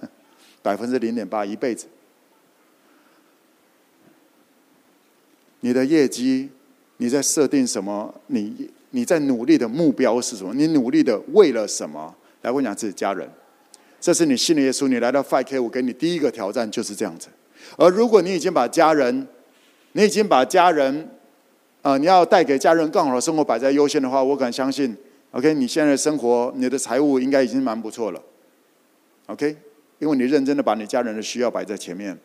[0.60, 1.86] 百分之零点八一辈子。
[5.60, 6.50] 你的业绩，
[6.98, 8.14] 你在设定什么？
[8.26, 10.52] 你你在努力的目标是什么？
[10.52, 12.14] 你努力的为了什么？
[12.42, 13.26] 来，我讲自己家人，
[14.02, 17.28] 这是你信耶稣，你来到 Five K，我给你第一个挑战就是这样子。
[17.78, 19.26] 而如果你已经把家人，
[19.92, 21.08] 你已经把家人。
[21.82, 24.96] 啊、呃，你要带给家人更好的生活摆在优先的话，我敢相信
[25.32, 28.22] ，OK，你现在的生活，你的财务应该已经蛮不错了
[29.26, 29.56] ，OK，
[29.98, 32.16] 因为你认真的把你家人的需要摆在前面，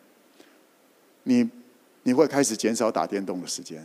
[1.24, 1.50] 你
[2.04, 3.84] 你会开始减少打电动的时间，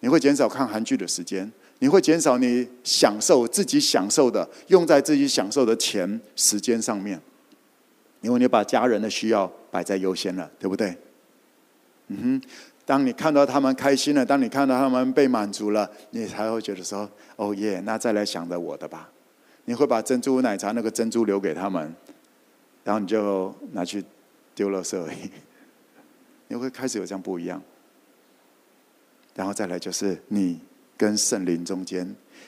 [0.00, 7.18] 你会减少看韩剧的时间，你会减少你享受自己享受的用在自己享受的钱时间上面，
[8.20, 10.94] 因为你把家人的需要摆在优先了，对不对？
[12.08, 12.42] 嗯哼。
[12.90, 19.08] 当你看到他们开心了，当你看到他们被满足了，你才会觉得说：“哦耶，那再来想着我的吧。”
[19.66, 21.94] 你会把珍珠奶茶那个珍珠留给他们，
[22.82, 24.04] 然后你就拿去
[24.56, 25.30] 丢垃圾而已。
[26.48, 27.62] 你会开始有这样不一样。
[29.36, 30.58] 然后再来就是你
[30.96, 32.04] 跟圣灵中间，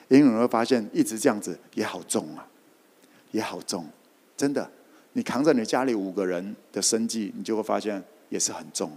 [0.09, 2.45] 因为你会发现一直这样子也好重啊，
[3.30, 3.86] 也好重，
[4.36, 4.68] 真的。
[5.12, 8.90] 你扛着你家里五个人的生计，你就会发现也是很重。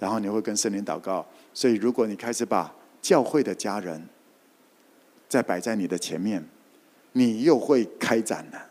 [0.00, 1.24] 然后你会跟圣灵祷告，
[1.54, 4.02] 所以如果你开始把教会的家人
[5.28, 6.42] 再摆在你的前面，
[7.12, 8.66] 你又会开展了。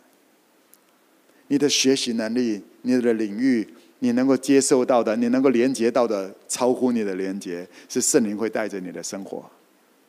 [1.47, 3.67] 你的学习能力、你的领域，
[3.99, 9.47] 你能够接受到的、你能够连接到的，超乎你的连接，是圣灵会带着你的生活，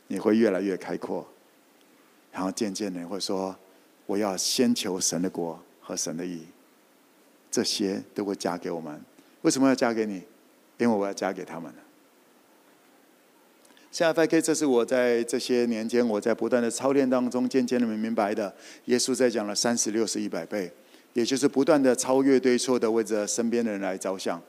[0.08, 1.26] 你会越来越开阔。
[2.32, 3.54] 然后渐渐的你会说
[4.06, 6.46] ：“我要先求神的国和神的义，
[7.50, 8.98] 这些都会加给我们。
[9.42, 10.22] 为什么要加给你？”
[10.84, 11.78] 因为我要嫁给他们了。
[13.90, 18.54] 现在 FK，这是我在这些年间，我在不断的操练当中，渐渐的明白的。
[18.84, 20.72] 耶稣在讲了三十六十一百倍，
[21.12, 24.40] 也就是不断的超越对错的，为着身边的人来着想。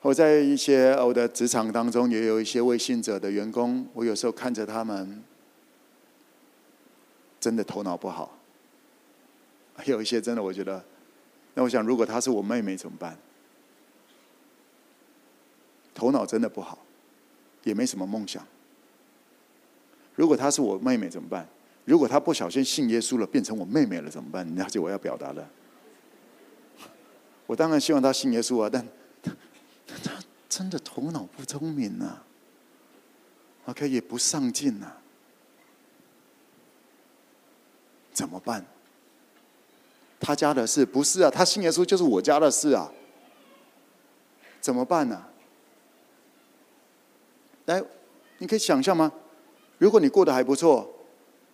[0.00, 5.22] 我在一些我的职场当中，也有一些未信者的员工，我有时候看着他们，
[7.40, 8.38] 真的头脑不好。
[9.86, 10.84] 有一些真的，我觉得，
[11.54, 13.18] 那我想，如果她是我妹妹怎么办？
[15.94, 16.78] 头脑真的不好，
[17.64, 18.46] 也没什么梦想。
[20.14, 21.48] 如果她是我妹妹怎么办？
[21.84, 24.46] 如果她不小心信耶稣了，变成我妹妹了怎么办？
[24.46, 25.48] 你了解我要表达的。
[27.46, 28.86] 我当然希望她信耶稣啊，但
[29.24, 29.32] 她
[30.02, 30.12] 她
[30.48, 32.24] 真的头脑不聪明啊
[33.66, 34.98] ，OK 也不上进啊，
[38.12, 38.64] 怎么办？
[40.24, 42.92] 他家的事，不是啊，他信耶稣就是我家的事啊，
[44.60, 45.24] 怎么办呢、
[47.66, 47.82] 来，
[48.38, 49.12] 你可以想象吗？
[49.78, 50.88] 如果你过得还不错，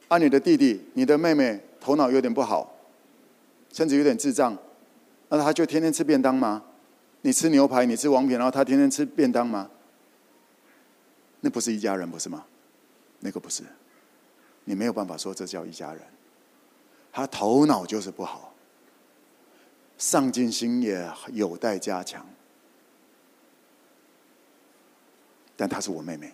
[0.09, 2.75] 啊，你的弟弟、你的妹妹头脑有点不好，
[3.73, 4.57] 甚至有点智障，
[5.29, 6.63] 那他就天天吃便当吗？
[7.23, 9.71] 你吃牛排，你吃王品，然后他天天吃便当吗？
[11.41, 12.45] 那不是一家人，不是吗？
[13.21, 13.63] 那个不是，
[14.65, 16.03] 你没有办法说这叫一家人。
[17.13, 18.55] 他头脑就是不好，
[19.97, 22.25] 上进心也有待加强。
[25.59, 26.33] 但她是我妹妹，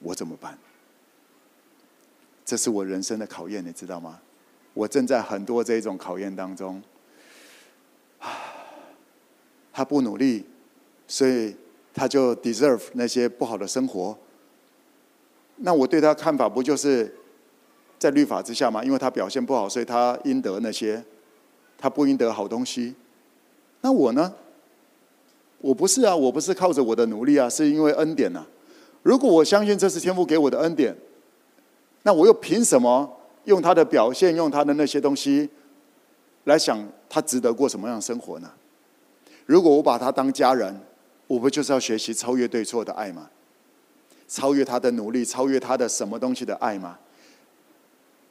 [0.00, 0.58] 我怎么办？
[2.44, 4.20] 这是我人生的考验，你知道吗？
[4.74, 6.82] 我正在很多这种考验当中。
[9.72, 10.44] 她不努力，
[11.06, 11.54] 所以
[11.94, 14.18] 她就 deserve 那些不好的生活。
[15.56, 17.14] 那我对她看法不就是
[18.00, 18.82] 在律法之下吗？
[18.82, 21.04] 因为她表现不好，所以她应得那些，
[21.78, 22.96] 她不应得好东西。
[23.82, 24.34] 那我呢？
[25.60, 28.44] 我不是啊，我不是靠着我的努力啊，是因为恩典呐。
[29.02, 30.96] 如果我相信这是天父给我的恩典，
[32.02, 35.48] 那我又凭什么用他的表现，用他的那些东西
[36.44, 38.50] 来想他值得过什么样的生活呢？
[39.46, 40.80] 如果我把他当家人，
[41.26, 43.28] 我不就是要学习超越对错的爱吗？
[44.28, 46.98] 超越他的努力，超越他的什么东西的爱吗？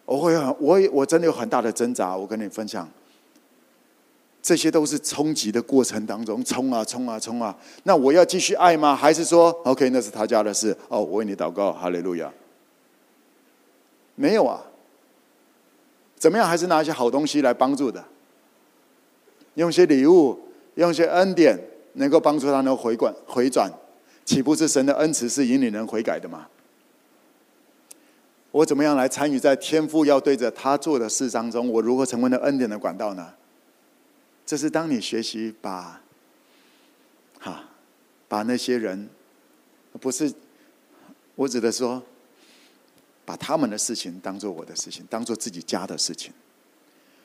[0.05, 2.15] 我会很，我也我真的有很大的挣扎。
[2.15, 2.89] 我跟你分享。
[4.41, 7.55] 这些都是冲击的过程当中，冲啊冲啊冲啊！
[7.83, 8.95] 那我要继续爱吗？
[8.95, 10.75] 还是说，OK，那是他家的事。
[10.87, 12.31] 哦，我为你祷告，哈利路亚。
[14.15, 14.61] 没有啊，
[16.17, 16.47] 怎么样？
[16.47, 18.03] 还是拿一些好东西来帮助的，
[19.55, 20.39] 用些礼物，
[20.75, 21.59] 用些恩典，
[21.93, 23.69] 能够帮助他能回转回转，
[24.23, 26.47] 岂不是神的恩慈是引领人悔改的吗？
[28.51, 31.69] 我怎么样来参与在天父要对着他做的事当中？
[31.69, 33.33] 我如何成为那恩典的管道呢？
[34.49, 36.01] 这是当你学习把，
[37.37, 37.69] 哈，
[38.27, 39.07] 把那些人，
[40.01, 40.33] 不是，
[41.35, 42.01] 我指的说，
[43.23, 46.33] 把他们的事情当做我的事情，当做自己家的事情。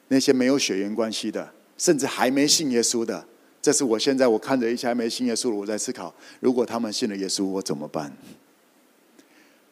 [0.08, 3.26] 那些没有血缘关系的，甚至还没信耶稣的，
[3.62, 8.14] 这是我现在我看着一些还没信耶稣的，我在思考，如果他们信了耶稣，我怎么办？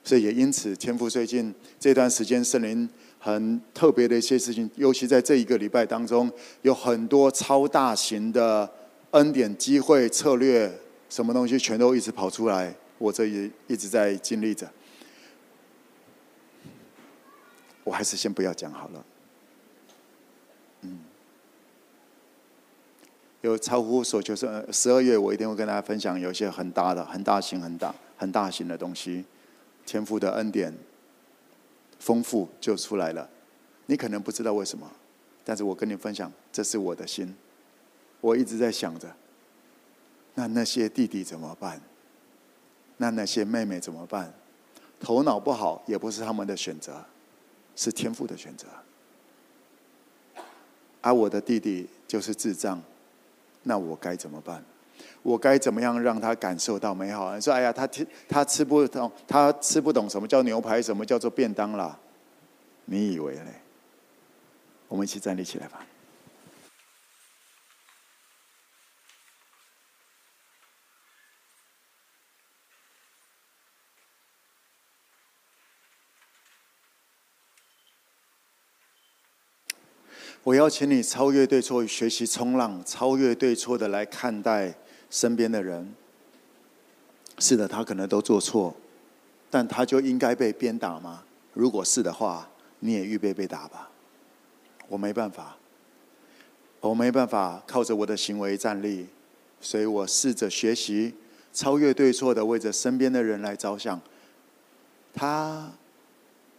[0.03, 2.89] 所以也因此，天父最近这段时间，圣灵。
[3.25, 6.29] 很特别的一些事情，尤其在这一个礼拜当中，
[6.63, 8.69] 有很多超大型的
[9.13, 10.69] 恩典机会策略，
[11.09, 14.69] 什么东西全都一直跑出来，我这也一直在经历着。
[17.85, 19.05] 我还是先不要讲好了。
[20.81, 20.99] 嗯，
[23.43, 29.25] 有超乎所求，是十二月我一定会跟大家分享，有一些很大的、很大型、很大、很大型的东西，
[29.87, 30.77] 天赋的恩典。
[32.03, 33.31] 丰富就出来了，
[33.87, 34.91] 你可能不知道为什么，
[35.45, 37.33] 但是我跟你分享，这是我的心，
[38.21, 39.09] 我一直在想着，
[40.35, 41.81] 那那些弟弟怎么办？
[42.97, 44.35] 那那些妹妹怎么办？
[44.99, 47.05] 头脑不好也不是他们的选择，
[47.77, 48.67] 是天赋的选择。
[51.01, 52.83] 而我的弟弟就是智障，
[53.63, 54.65] 那我该怎么办？
[55.23, 57.35] 我该怎么样让他感受到美好？
[57.35, 61.99] 你说：“哎呀，他听他吃不懂，他吃不懂什么叫牛排，什么叫做便当啦？”
[62.85, 63.63] 你以为嘞？
[64.89, 65.87] 我们一起站立起来吧。
[80.45, 84.75] 我邀请你超越对错，学习冲浪，超越对错的来看待。
[85.13, 85.95] 身边的人，
[87.39, 88.75] 是的，他可能都做错，
[89.51, 91.23] 但他就应该被鞭打吗？
[91.53, 92.49] 如果是的话，
[92.79, 93.91] 你也预备被打吧。
[94.89, 95.59] 我没办法，
[96.81, 99.07] 我没办法靠着我的行为站立，
[99.61, 101.15] 所以我试着学习
[101.53, 104.01] 超越对错的，为着身边的人来着想。
[105.13, 105.71] 他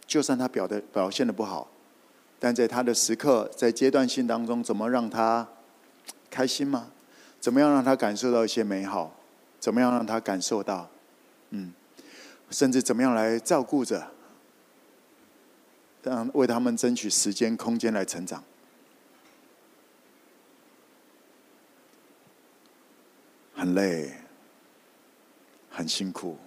[0.06, 1.68] 就算他表的表现的不好，
[2.38, 5.48] 但在他的时刻，在阶段性当中，怎么让他
[6.30, 6.92] 开心吗？
[7.44, 9.14] 怎么样让他感受到一些美好？
[9.60, 10.88] 怎么样让他感受到，
[11.50, 11.74] 嗯，
[12.48, 14.02] 甚至怎么样来照顾着，
[16.02, 18.42] 让为他们争取时间、空间来成长？
[23.54, 24.10] 很累，
[25.68, 26.38] 很辛苦，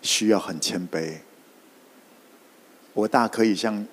[0.00, 1.18] 需要很谦卑。
[2.92, 3.84] 我大可以像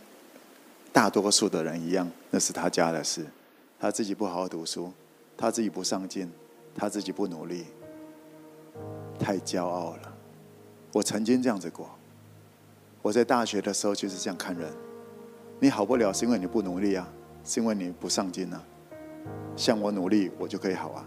[0.92, 3.26] 大多数的人一样，那是他家的事，
[3.80, 4.94] 他自己不好好读书，
[5.36, 6.32] 他自己不上进。
[6.76, 7.66] 他自己不努力，
[9.20, 10.14] 太骄傲了。
[10.92, 11.90] 我曾经这样子过。
[13.02, 14.72] 我在大学的时候就是这样看人。
[15.60, 17.08] 你好不了是因为你不努力啊，
[17.44, 18.64] 是因为你不上进啊。
[19.56, 21.06] 像我努力，我就可以好啊。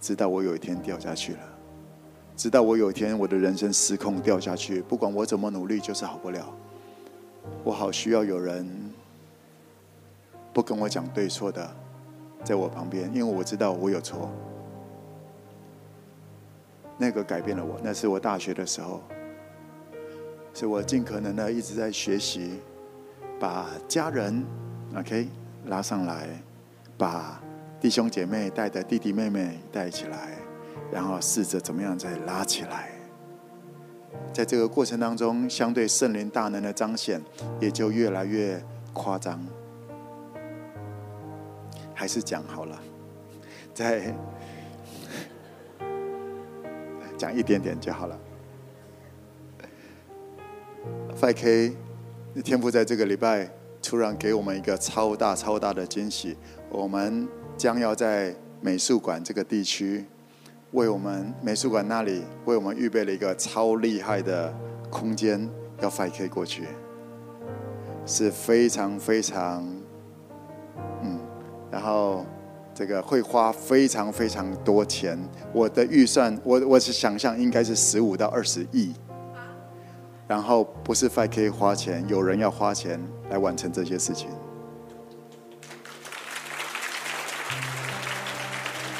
[0.00, 1.40] 直到我有一天掉下去了，
[2.36, 6.52] 直到我有一天我的人生失控掉下去，不管我怎么努力，就是好不了。
[7.64, 8.68] 我好需要有人
[10.52, 11.68] 不跟我讲对错的，
[12.44, 14.30] 在我旁边，因为我知道我有错。
[16.98, 19.02] 那个改变了我，那是我大学的时候，
[20.52, 22.60] 所以我尽可能的一直在学习，
[23.38, 24.44] 把家人
[24.96, 25.28] OK
[25.66, 26.28] 拉上来，
[26.98, 27.40] 把。
[27.78, 30.30] 弟兄姐妹带着弟弟妹妹带起来，
[30.90, 32.90] 然后试着怎么样再拉起来。
[34.32, 37.20] 在这个过程当中，相对圣灵大能的彰显
[37.60, 38.60] 也就越来越
[38.94, 39.38] 夸张。
[41.94, 42.80] 还是讲好了，
[43.74, 44.12] 在
[47.16, 48.18] 讲一点点就好了。
[51.20, 51.74] 5K，
[52.44, 53.50] 天父在这个礼拜
[53.82, 56.36] 突然给我们一个超大超大的惊喜，
[56.70, 57.28] 我们。
[57.58, 60.04] 将要在美术馆这个地区，
[60.72, 64.54] 为我们美术馆那里为我们预备了一个超厉害的
[64.90, 65.48] 空间，
[65.80, 66.64] 要 5K 过去，
[68.04, 69.66] 是非常非常，
[71.02, 71.18] 嗯，
[71.70, 72.26] 然后
[72.76, 75.18] 这个会花非常非常多钱。
[75.50, 78.92] 我的预算，我我是想象应该是十五到二十亿，
[80.28, 83.00] 然后不是 5K 花钱，有人要花钱
[83.30, 84.28] 来完成这些事情。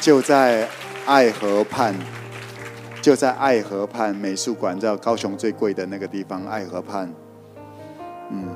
[0.01, 0.67] 就在
[1.05, 1.95] 爱河畔，
[3.03, 7.13] 就在爱河畔美术馆，在高雄最贵的那个地方，爱河畔。
[8.31, 8.49] 嗯，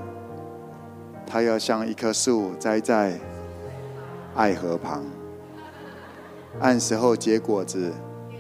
[1.27, 3.21] 他要像一棵树栽在
[4.35, 5.05] 爱河旁，
[6.61, 7.93] 按时候结果子，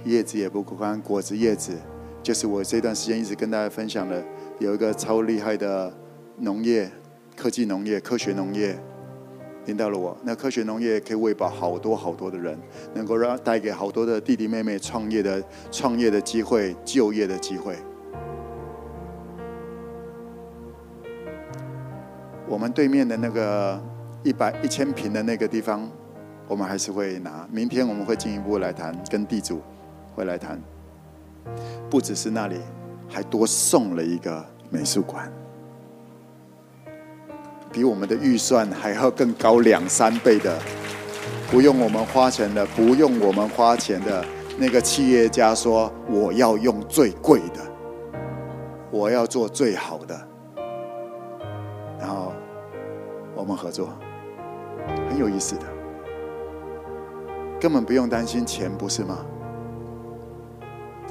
[0.05, 1.72] 叶子也不枯干，果子叶子，
[2.22, 4.24] 就是我这段时间一直跟大家分享的，
[4.59, 5.93] 有一个超厉害的
[6.38, 6.91] 农业，
[7.36, 8.78] 科技农业，科学农业。
[9.62, 12.59] 听到了我，那科学农业可以喂饱好多好多的人，
[12.95, 17.76] 能够让带给好多的弟弟妹妹创业的创业的机会、就业的机会。
[22.49, 23.80] 我们对面的那个
[24.23, 25.89] 一百一千平的那个地方，
[26.47, 27.49] 我们还是会拿。
[27.51, 29.62] 明天我们会进一步来谈，跟地主
[30.14, 30.61] 会来谈。
[31.89, 32.61] 不只是那里，
[33.09, 35.33] 还多送了一个美术馆。
[37.73, 40.59] 比我们的预算还要更高两三倍的，
[41.51, 44.23] 不用我们花钱的，不用我们花钱的
[44.59, 47.61] 那个企业家说：“我要用最贵的，
[48.91, 50.29] 我要做最好的。”
[51.99, 52.33] 然后
[53.35, 53.89] 我们合作，
[55.09, 55.62] 很有意思的，
[57.61, 59.18] 根本不用担心钱，不是吗？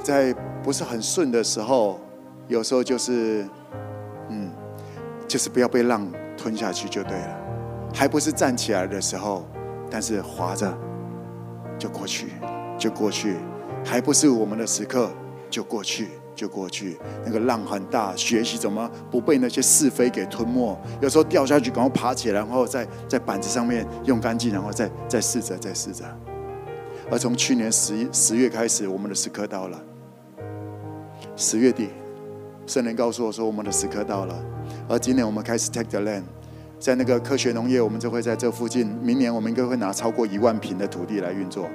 [0.02, 2.00] 在不是很顺的时候，
[2.48, 3.46] 有时候就是，
[4.28, 4.50] 嗯，
[5.28, 6.06] 就是不要被浪。
[6.42, 7.38] 吞下去就对了，
[7.92, 9.46] 还不是站起来的时候，
[9.90, 10.74] 但是滑着
[11.78, 12.28] 就过去，
[12.78, 13.36] 就过去，
[13.84, 15.10] 还不是我们的时刻，
[15.50, 16.08] 就过去，
[16.40, 16.96] 就过去。
[17.22, 20.74] 那个浪很大，学习怎么不被那些是非给吞没。
[21.02, 26.02] 有时候掉下去，赶快爬起来，然后在在板子上面用干净，然后再再试着，再试着。
[27.10, 29.78] 而从去年十一十月开始，我们的时刻到了。
[31.36, 31.90] 十月底，
[32.66, 34.34] 圣灵告诉我说，我们的时刻到了。
[34.88, 36.22] 而今年我们开始 take the land，
[36.78, 38.86] 在那个科学农业，我们就会在这附近。
[39.02, 41.68] 明年我们应该会拿超过一万坪的土地来运作。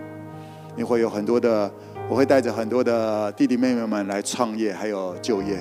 [0.76, 1.72] 你会有很多的，
[2.07, 5.57] 我会带着很多的弟弟妹妹们来创业，还有就业，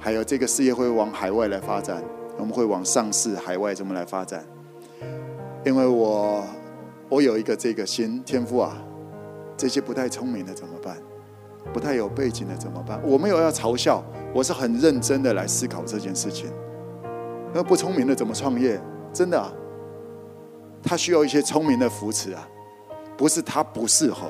[0.00, 2.02] 还有这个事业会往海外来发展。
[2.36, 4.44] 我们会往上市、海外怎么来发展？
[5.64, 6.44] 因为我
[7.08, 8.76] 我有一个这个心天赋啊，
[9.56, 10.98] 这些不太聪明的怎么办？
[11.72, 13.00] 不太有背景的怎么办？
[13.04, 14.04] 我没有要嘲笑，
[14.34, 16.50] 我是很认真的来思考这件事情。
[17.54, 18.78] 那不聪明的怎么创业？
[19.12, 19.52] 真的啊，
[20.82, 22.46] 他需要一些聪明的扶持啊，
[23.16, 24.28] 不是他不适合，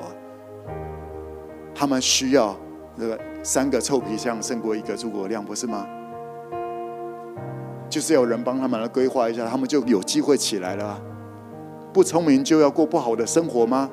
[1.79, 2.55] 他们需要
[2.95, 5.85] 那个三个臭皮匠胜过一个诸葛亮，不是吗？
[7.87, 10.99] 就是有人帮他们来规划一下，他们就有机会起来了。
[11.93, 13.87] 不聪明就要过不好的生活吗？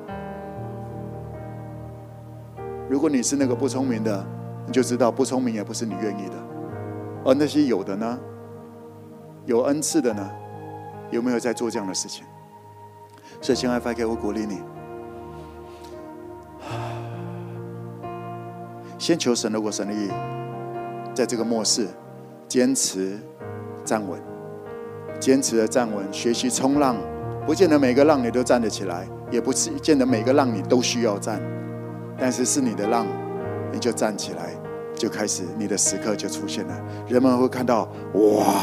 [2.89, 4.25] 如果你是那个不聪明的，
[4.65, 6.35] 你就知道不聪明也不是你愿意的。
[7.23, 8.19] 而那些有的呢，
[9.45, 10.27] 有恩赐的呢，
[11.11, 12.25] 有没有在做这样的事情？
[13.41, 14.63] 所以，亲爱的 5K，我鼓励你，
[18.97, 20.09] 先求神的国、神的义，
[21.13, 21.87] 在这个末世，
[22.47, 23.19] 坚持
[23.83, 24.19] 站稳，
[25.19, 26.95] 坚持的站稳，学习冲浪，
[27.45, 31.41] 不见得每个浪你都站得起来，也不是见得每个浪你都需要站。
[32.17, 33.05] 但是是你的浪，
[33.71, 34.49] 你就站起来，
[34.95, 36.81] 就开始你的时刻就出现了。
[37.07, 38.53] 人们会看到，哇，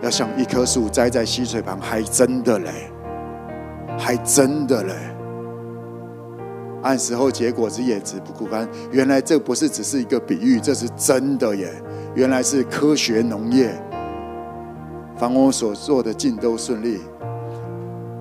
[0.00, 2.70] 要像一棵树栽在溪水旁，还真的嘞，
[3.98, 4.94] 还真的嘞。
[6.82, 8.68] 按时候结果子，叶子不枯干。
[8.90, 11.72] 原来这不是只是一个比喻，这是真的耶！
[12.14, 13.72] 原来是科学农业，
[15.16, 17.00] 凡我所做的尽都顺利。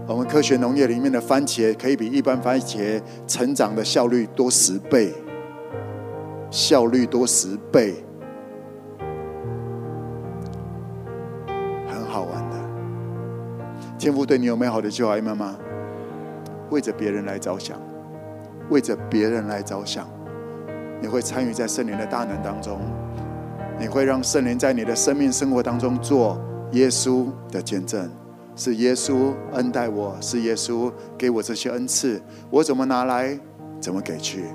[0.08, 5.14] 我们科学农业里面的番茄，可以比一般番茄成长的效率多十倍，
[6.50, 7.96] 效率多十倍。
[11.88, 12.58] 很好玩的
[13.98, 15.56] 天父对你有美好的计划，妈妈，
[16.70, 17.80] 为着别人来着想，
[18.72, 20.08] 为着别人来着想，
[21.00, 22.80] 你会参与在圣灵的大能当中，
[23.78, 26.42] 你会让圣灵在你的生命生活当中做
[26.72, 28.10] 耶稣的见证，
[28.56, 32.20] 是耶稣恩待我，是耶稣给我这些恩赐，
[32.50, 33.38] 我怎么拿来，
[33.80, 34.46] 怎么给去，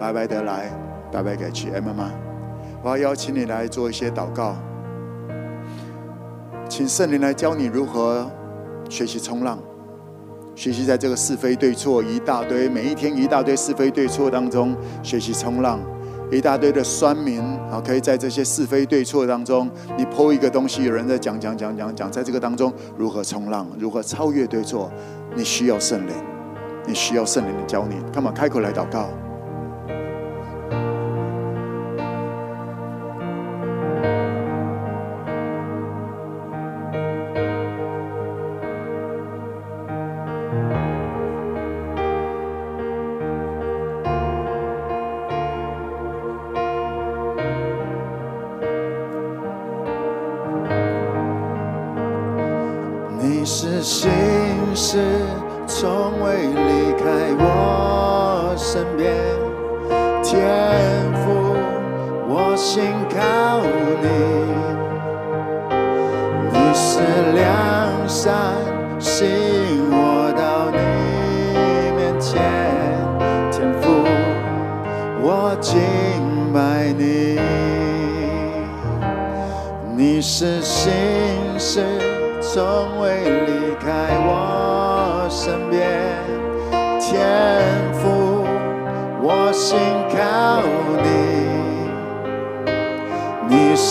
[0.00, 0.70] 白白得来，
[1.12, 1.70] 白白给去。
[1.70, 2.10] 哎，妈妈，
[2.82, 4.56] 我要邀请你来做一些祷告，
[6.68, 8.28] 请圣灵来教你如何。
[8.88, 9.58] 学习冲浪，
[10.56, 15.78] 学习在这个是非对错一大堆，每一天一大堆是非对错当中学习冲浪，
[16.32, 24.90] 一大堆的酸民啊，可以在这些是非对错当中，你剖一个东西，有人在讲讲讲讲讲，在这个当中如何冲浪，如何超越对错，
[25.36, 26.14] 你需要圣灵，
[26.86, 29.10] 你需要圣灵的教你，干嘛开口来祷告？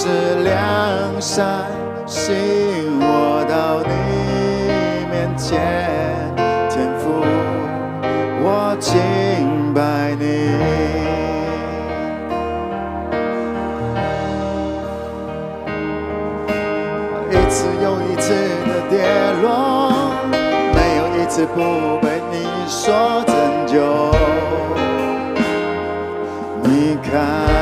[0.05, 0.11] 是
[0.43, 1.65] 良善
[2.05, 2.35] 心，
[3.01, 3.89] 我到你
[5.09, 5.57] 面前，
[6.69, 7.09] 天赋
[8.43, 8.93] 我敬
[9.73, 10.23] 拜你。
[17.31, 18.29] 一次又一次
[18.67, 18.93] 的跌
[19.41, 20.13] 落，
[20.75, 21.57] 没有一次不
[22.05, 23.33] 被你说拯
[23.65, 23.73] 救。
[26.61, 27.54] 你看。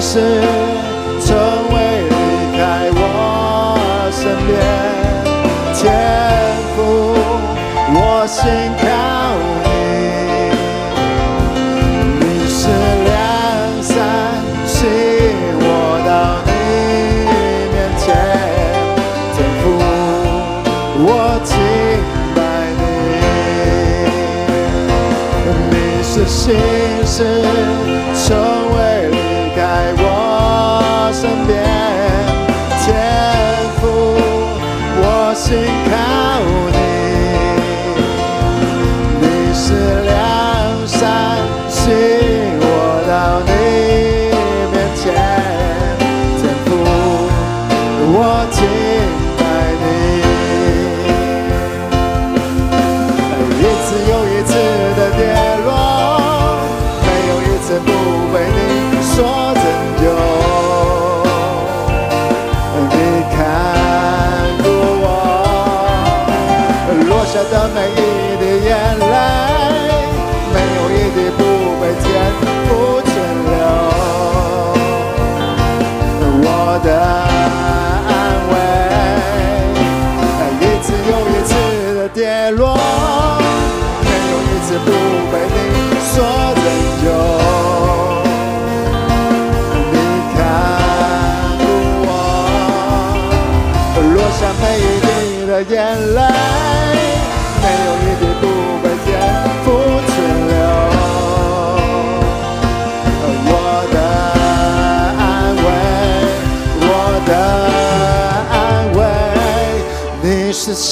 [0.00, 0.65] 从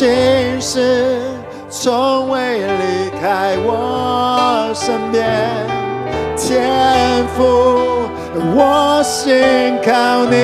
[0.05, 1.18] 心事，
[1.70, 5.24] 从未离开我身边。
[6.36, 7.40] 天赋，
[8.55, 10.35] 我心靠你。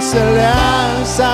[0.00, 1.28] 是良善，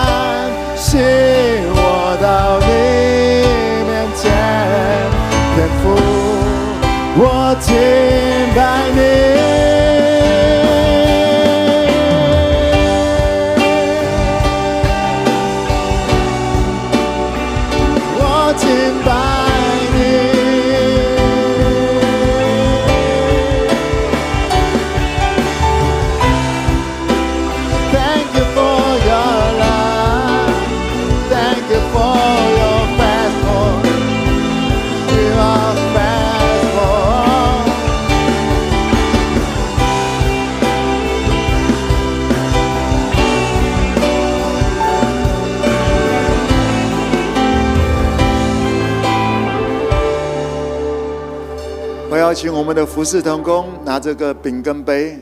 [52.66, 55.16] 我们的服侍同工拿这个饼跟杯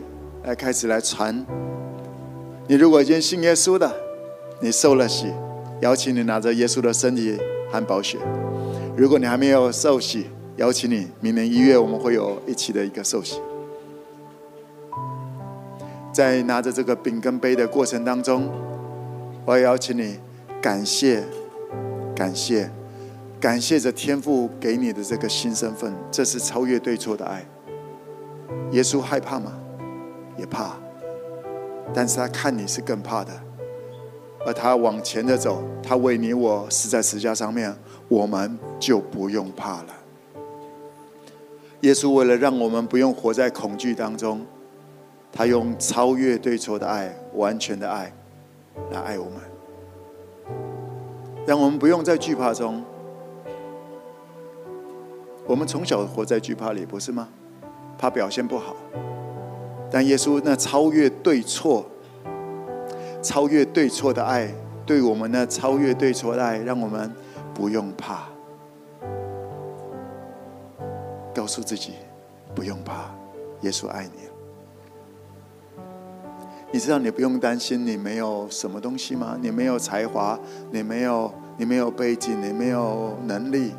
[0.44, 1.44] 来开始来传。
[2.66, 3.94] 你如果已经信耶稣的，
[4.60, 5.30] 你受了洗，
[5.82, 7.38] 邀请你拿着耶稣的身体
[7.70, 8.16] 和宝血。
[8.96, 10.24] 如果你还没有受洗，
[10.56, 13.38] 邀请你明年一月我们会有一起的一个受洗。
[16.14, 18.48] 在拿着这个饼跟杯的过程当中，
[19.44, 20.18] 我要邀请你
[20.62, 21.22] 感谢，
[22.16, 22.70] 感谢。
[23.44, 27.44] 感谢着天父给你的这个新身份，这是超越对错的爱。
[28.70, 29.52] 耶稣害怕吗？
[30.38, 30.76] 也怕，
[31.92, 33.30] 但是他看你是更怕的，
[34.46, 37.76] 而他往前的走，他为你我死在十架上面，
[38.08, 39.88] 我们就不用怕了。
[41.82, 44.40] 耶稣为了让我们不用活在恐惧当中，
[45.30, 48.10] 他用超越对错的爱、完全的爱
[48.90, 49.34] 来爱我们，
[51.46, 52.82] 让我们不用在惧怕中。
[55.46, 57.28] 我们从小活在惧怕里，不是吗？
[57.98, 58.74] 怕表现不好。
[59.90, 61.84] 但耶稣那超越对错、
[63.22, 64.52] 超越对错的爱，
[64.84, 67.12] 对我们那超越对错的爱，让我们
[67.54, 68.24] 不用怕。
[71.34, 71.92] 告诉自己，
[72.54, 73.14] 不用怕，
[73.60, 74.20] 耶稣爱你。
[76.72, 79.38] 你知道你不用担心你没有什么东西吗？
[79.40, 80.38] 你没有才华，
[80.72, 83.72] 你没有，你没有背景，你没有能力。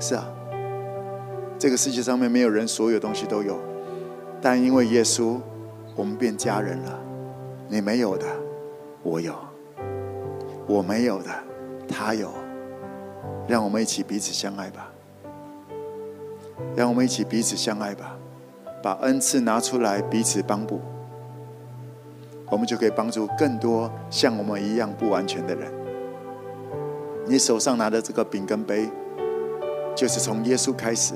[0.00, 0.26] 是啊，
[1.58, 3.58] 这个世界上面没有人所有东西都有，
[4.42, 5.38] 但因为耶稣，
[5.96, 6.98] 我们变家人了。
[7.68, 8.26] 你没有的，
[9.02, 9.32] 我有；
[10.66, 11.30] 我没有的，
[11.88, 12.30] 他有。
[13.48, 14.90] 让我们一起彼此相爱吧。
[16.76, 18.16] 让我们一起彼此相爱吧，
[18.82, 20.80] 把恩赐拿出来彼此帮补，
[22.50, 25.72] 我们就可以帮助更多像我们一样不完全的人。
[27.26, 28.90] 你手上拿的这个饼跟杯。
[29.94, 31.14] 就是从耶稣开始，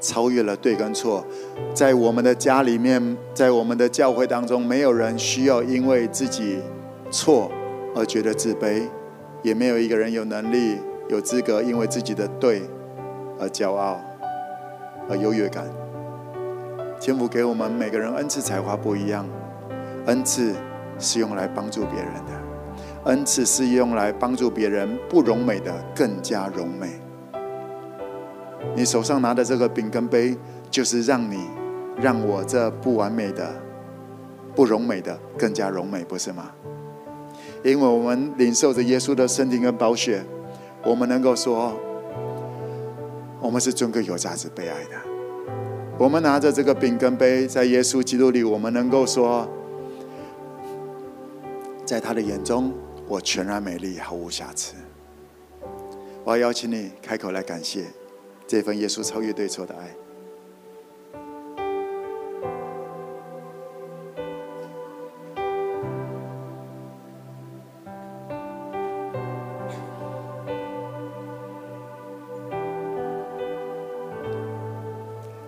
[0.00, 1.24] 超越了对跟错，
[1.72, 6.58] 在我们的家里面，在我们的教会当中，没有人需要因为自己
[7.10, 7.50] 错
[7.94, 8.82] 而觉得自卑，
[9.42, 10.76] 也没有一个人有能力、
[11.08, 12.62] 有资格因为自己的对
[13.40, 13.98] 而骄傲、
[15.08, 15.64] 而优越感。
[17.00, 19.26] 天父给我们每个人恩赐才华不一样，
[20.06, 20.54] 恩赐
[20.98, 22.32] 是用来帮助别人的，
[23.04, 27.00] 恩赐是用来帮助别人不容美的更加荣美。
[28.76, 30.36] 你手上拿的这个饼跟杯，
[30.70, 31.46] 就是让你、
[32.00, 33.54] 让我这不完美的、
[34.54, 36.50] 不容美的更加荣美，不是吗？
[37.62, 40.22] 因为我们领受着耶稣的身体跟宝血，
[40.84, 41.72] 我们能够说，
[43.40, 44.90] 我们是尊贵有价值被爱的。
[45.96, 49.48] 我们拿着这个饼跟杯，在耶稣基督里，我们能够说，
[51.84, 52.72] 在他的眼中，
[53.06, 54.74] 我全然美丽，毫无瑕疵。
[56.24, 57.84] 我要邀请你开口来感谢。
[58.46, 59.90] 这份耶稣超越对错的爱，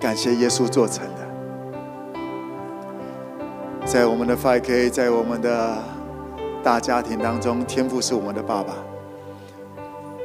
[0.01, 1.21] 感谢耶稣做成的，
[3.85, 5.79] 在我们的 5K，在我们的
[6.63, 8.75] 大家庭当中，天父是我们的爸爸。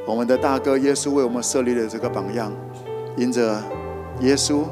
[0.04, 2.52] 我们的大哥耶稣为我们设立了这个榜样，
[3.16, 3.62] 因着
[4.20, 4.64] 耶稣，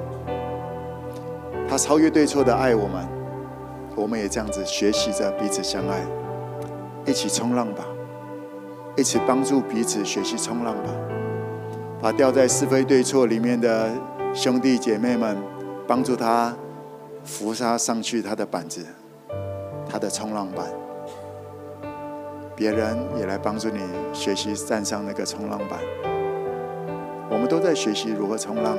[1.69, 3.07] 他超越对错的爱我们，
[3.95, 6.01] 我们也这样子学习着彼此相爱，
[7.07, 7.85] 一起冲浪吧，
[8.97, 10.91] 一起帮助彼此学习冲浪吧，
[12.01, 13.89] 把掉在是非对错里面的
[14.35, 15.37] 兄弟姐妹们，
[15.87, 16.53] 帮助他
[17.25, 18.85] 扶他上去他的板子，
[19.89, 20.80] 他的冲浪板。
[22.61, 23.81] 别人也来帮助你
[24.13, 25.81] 学习站上那个冲浪板。
[27.31, 28.77] 我们都在学习如何冲浪。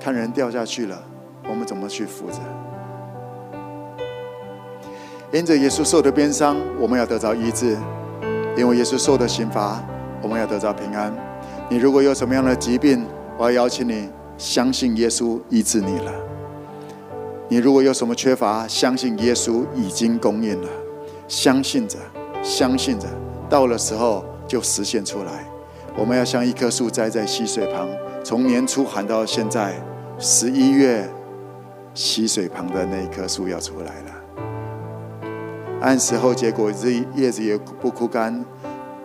[0.00, 0.98] 看人掉下去了，
[1.46, 2.38] 我们怎么去扶着？
[5.32, 7.76] 因着耶稣受的鞭伤，我们要得着医治；
[8.56, 9.78] 因为耶稣受的刑罚，
[10.22, 11.12] 我们要得着平安。
[11.68, 13.04] 你如果有什么样的疾病，
[13.36, 14.08] 我要邀请你
[14.38, 16.12] 相信耶稣医治你了。
[17.48, 20.68] 你如果有什么缺乏，相信耶稣已经供应了。
[21.28, 21.98] 相信着，
[22.42, 23.06] 相信着，
[23.50, 25.46] 到了时候就实现出来。
[25.94, 27.86] 我们要像一棵树栽在溪水旁，
[28.24, 29.74] 从年初喊到现在，
[30.18, 31.06] 十一月，
[31.92, 34.14] 溪水旁的那一棵树要出来了。
[35.82, 38.44] 按时候结果这，叶子也不枯干，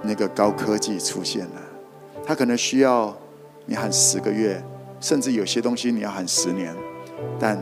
[0.02, 1.62] 那个高科技出现了。
[2.26, 3.14] 它可能需要
[3.66, 4.64] 你喊十个月，
[5.02, 6.74] 甚至有些东西你要喊十年，
[7.38, 7.60] 但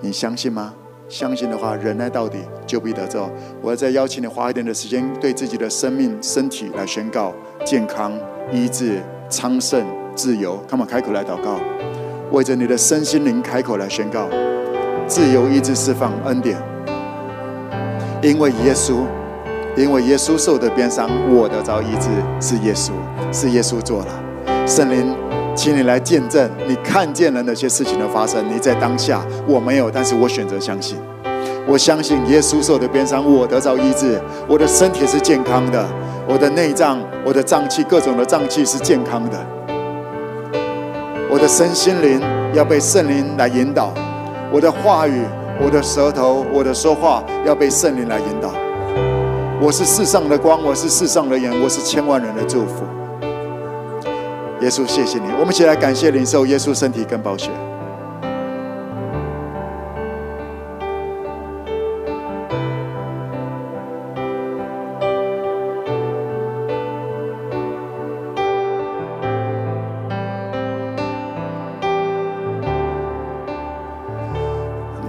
[0.00, 0.74] 你相信吗？
[1.12, 3.28] 相信的话，忍耐到底，就必得救。
[3.60, 7.34] 我要再邀请你花一点的时间，对自己的生命、身体来宣告
[7.66, 8.18] 健康、
[8.50, 8.98] 医治、
[9.28, 9.84] 昌盛、
[10.16, 10.58] 自由。
[10.70, 11.60] Come on，开口来祷告，
[12.30, 14.26] 为着你的身心灵开口来宣告
[15.06, 16.56] 自由、医治、释放、恩典。
[18.22, 19.04] 因为耶稣，
[19.76, 22.08] 因为耶稣受的鞭伤，我得着医治，
[22.40, 22.92] 是耶稣，
[23.30, 24.66] 是耶稣做了。
[24.66, 25.14] 圣灵。
[25.54, 28.42] 请你来见证，你看见了那些事情的发生。
[28.48, 30.96] 你在当下，我没有，但是我选择相信。
[31.66, 35.86] 我相信耶稣受的鞭伤，我得着医治，我的身体是健康的，
[36.26, 39.38] 我的内脏、我的脏器、各种的脏器是健康的。
[41.30, 42.20] 我的身心灵
[42.54, 43.92] 要被圣灵来引导，
[44.50, 45.22] 我的话语、
[45.60, 48.52] 我的舌头、我的说话要被圣灵来引导。
[49.60, 52.84] 我是世上的光，我是世上的盐，我是千万人的祝福。
[54.62, 55.24] 耶稣，谢谢你！
[55.40, 57.50] 我们一起来感谢领受耶稣身体跟宝血。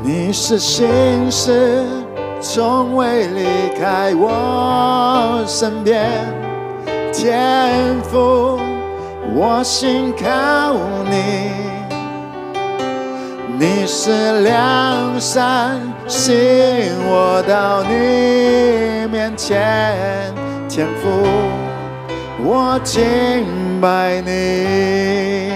[0.01, 1.85] 你是心事，
[2.41, 3.45] 从未离
[3.79, 6.09] 开我身边，
[7.13, 8.62] 天赋。
[9.35, 10.75] 我信靠
[11.09, 11.49] 你，
[13.57, 20.31] 你是良善，吸引我到你面前，
[20.69, 21.09] 天父，
[22.43, 25.51] 我敬拜你。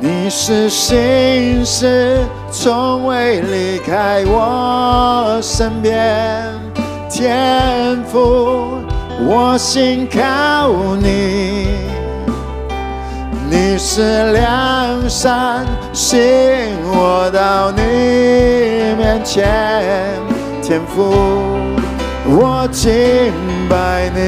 [0.00, 2.18] 你是信实，
[2.50, 6.44] 从未离开我身边，
[7.08, 8.78] 天父，
[9.24, 11.77] 我信靠你。
[13.50, 15.64] 你是良善，
[15.94, 17.80] 吸引我到你
[18.96, 19.48] 面前，
[20.62, 21.14] 天赋，
[22.26, 23.32] 我敬
[23.70, 24.18] 拜你。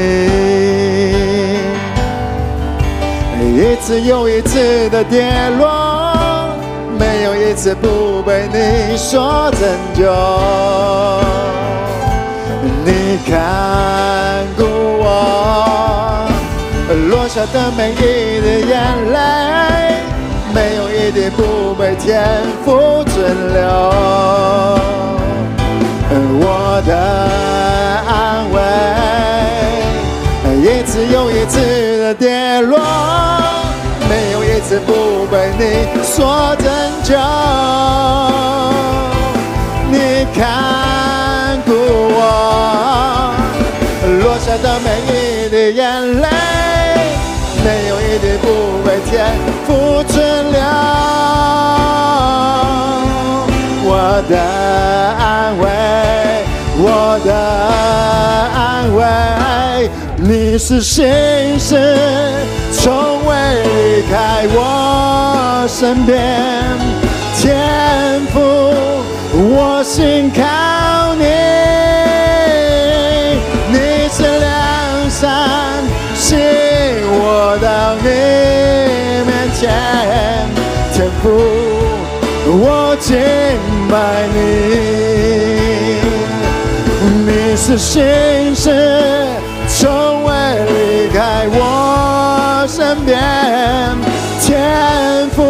[3.43, 6.49] 一次又一次的跌落，
[6.99, 9.61] 没有一次不被你所拯
[9.95, 10.11] 救。
[12.87, 16.30] 你看顾我。
[16.95, 18.81] 落下的每一滴眼
[19.13, 19.19] 泪，
[20.53, 22.25] 没有一滴不被天
[22.65, 23.61] 父存留。
[26.43, 26.93] 我的
[28.09, 28.59] 安慰，
[30.69, 31.57] 一次又一次
[32.01, 32.81] 的跌落，
[34.09, 35.63] 没有一次不被你
[36.03, 36.69] 所拯
[37.05, 37.15] 救。
[39.93, 41.71] 你看顾
[42.13, 43.20] 我，
[44.23, 46.29] 落下的每一滴眼泪。
[47.63, 48.47] 没有一滴不
[48.87, 49.11] 为天
[49.67, 50.59] 父存留，
[53.85, 53.93] 我
[54.31, 54.35] 的
[55.19, 55.63] 安慰，
[56.79, 57.29] 我的
[58.57, 58.59] 安
[58.97, 59.05] 慰，
[60.17, 61.05] 你是信
[61.59, 61.77] 实，
[62.73, 63.31] 从未
[63.63, 66.19] 离开我身边，
[67.37, 68.39] 天父，
[69.35, 71.25] 我信靠，你
[77.53, 78.07] 我到你
[79.27, 79.69] 面前，
[80.95, 81.27] 天父，
[82.47, 83.19] 我敬
[83.91, 83.93] 拜
[84.33, 84.39] 你。
[87.27, 88.71] 你是信实，
[89.67, 90.31] 从未
[90.69, 93.19] 离开我身边，
[94.41, 95.43] 天父，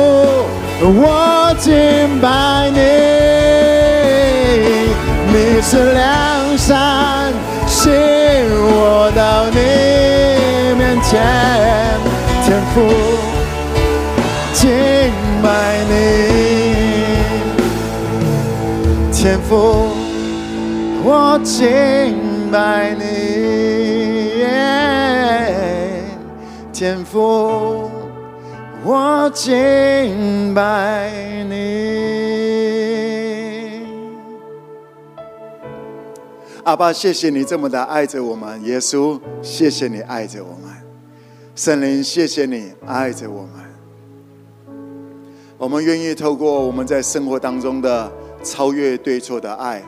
[0.83, 2.81] 我敬拜你。
[5.35, 7.31] 你是良善，
[7.67, 7.95] 吸引
[8.73, 9.59] 我到你
[10.79, 11.21] 面前，
[12.51, 12.81] 天父
[14.55, 14.69] 敬
[15.41, 15.93] 拜你，
[19.13, 19.55] 天父
[21.05, 23.05] 我敬拜你，
[26.73, 27.89] 天父
[28.83, 31.09] 我敬拜
[31.49, 31.55] 你。
[36.65, 40.80] 阿爸，谢谢你这么的爱着我们，耶稣，谢谢你爱着我们，
[41.63, 43.51] 圣灵，谢谢你爱着我们。
[45.59, 48.11] 我们愿意透过我们在生活当中的
[48.43, 49.85] 超越对错的爱，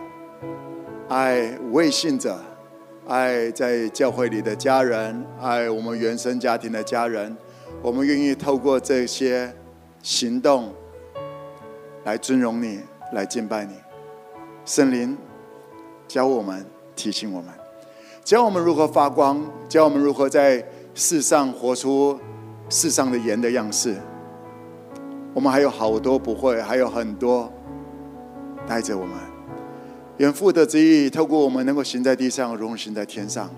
[1.09, 2.39] 爱未信者，
[3.09, 7.35] 爱在教会里的家人，爱我们原生家庭的家人，
[7.81, 9.51] 我们愿意透过这些
[10.03, 10.75] 行动
[12.05, 12.81] 来尊荣你，
[13.15, 13.73] 来敬拜你，
[14.67, 15.17] 圣灵。
[16.07, 17.51] 教我们，提醒我们，
[18.23, 20.63] 教我们如何发光，教我们如何在
[20.95, 22.19] 世上活出
[22.69, 23.97] 世上的盐的样式。
[25.35, 27.51] 我们还有好多不会，还有很多
[28.67, 29.17] 带着我们。
[30.19, 33.49] 愿父的旨意透过我们，能够行在地上，如同行在天上。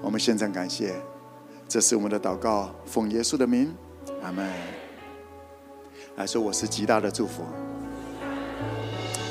[0.00, 0.92] 我们献上感谢，
[1.68, 3.72] 这是我们的祷告，奉耶稣的名，
[4.22, 4.44] 阿门。
[6.16, 7.44] 来说，我是极大的祝福。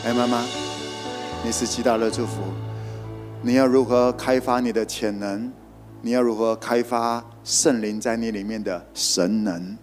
[0.05, 0.41] 哎，妈妈。
[1.43, 2.41] 你是极大的祝福。
[3.41, 5.51] 你要如何开发你的潜能？
[6.03, 9.77] 你要如何开发圣灵在你里面的神能？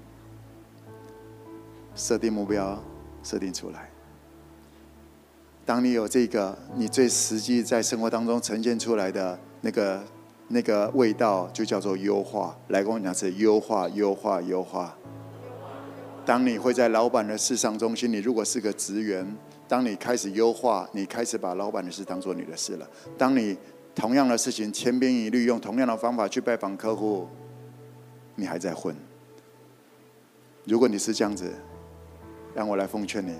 [1.94, 2.82] 设定目标，
[3.22, 3.88] 设定出来。
[5.64, 10.04] 当你有这个，你最实际在生活当中呈现出来的那个
[10.48, 12.56] 那个味道，就叫做优化。
[12.68, 14.96] 来跟我讲是优化，优化，优化。
[16.26, 19.36] 当你会在老板的市场中心，你如果是个职员。
[19.68, 22.88] 当你开始优化，你开始把老板的事当做你的事了。
[23.18, 23.54] 当你
[23.98, 27.26] 同样的事情千篇一律，用同样的方法去拜访客户，
[28.36, 28.94] 你还在混。
[30.64, 31.52] 如果你是这样子，
[32.54, 33.34] 让我来奉劝你，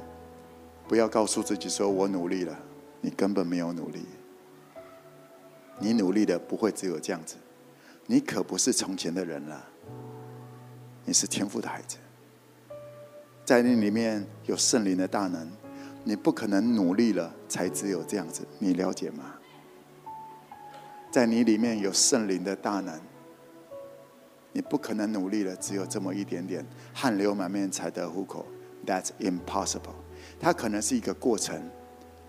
[0.89, 2.59] 不要告诉自己说我努力了，
[3.01, 4.01] 你根本没有努力。
[5.79, 7.37] 你努力的不会只有这样子，
[8.07, 9.65] 你可不是从前的人了，
[11.05, 11.99] 你是天赋的孩子，
[13.45, 15.49] 在你里面有圣灵的大能。
[16.03, 19.38] 你不可能努力了才只有这样子，你了解吗？
[21.11, 23.01] 在你里面有圣灵的大能，
[24.53, 28.45] 你不可能努力了只有这么一点点，汗流满面才得糊口
[28.87, 29.97] ，That's impossible。
[30.39, 31.61] 它可能是一个过程，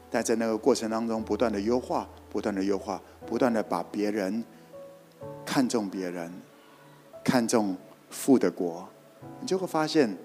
[0.10, 4.44] 但在那个过程当中不断的优化，不断的优化，不断的把别人
[5.46, 6.32] 看重别人，
[7.24, 7.76] 看重
[8.10, 8.88] 富的国，
[9.42, 10.18] 你就会发现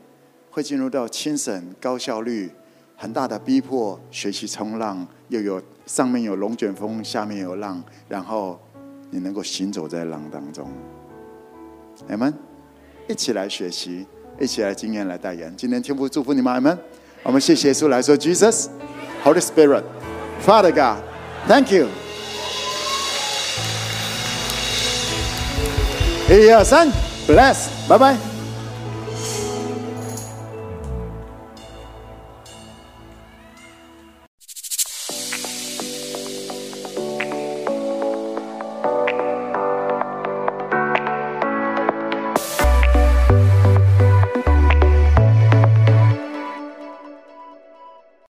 [0.50, 2.50] 会进入到轻省高效率。
[2.96, 8.58] 很大的逼迫，学习冲浪，又有上面有龙卷风，下面有浪，然后
[9.10, 10.68] 你能够行走在浪当中。
[12.08, 12.32] 阿门！
[13.08, 14.06] 一起来学习，
[14.40, 15.54] 一起来经验，来代言。
[15.56, 16.78] 今天天父祝福你们，阿门！
[17.22, 18.66] 我们谢谢耶稣来说，Jesus,
[19.22, 19.84] Holy Spirit,
[20.44, 21.02] Father God,
[21.46, 21.88] Thank you。
[26.28, 26.88] 一二三
[27.28, 28.33] ，Bless，拜拜。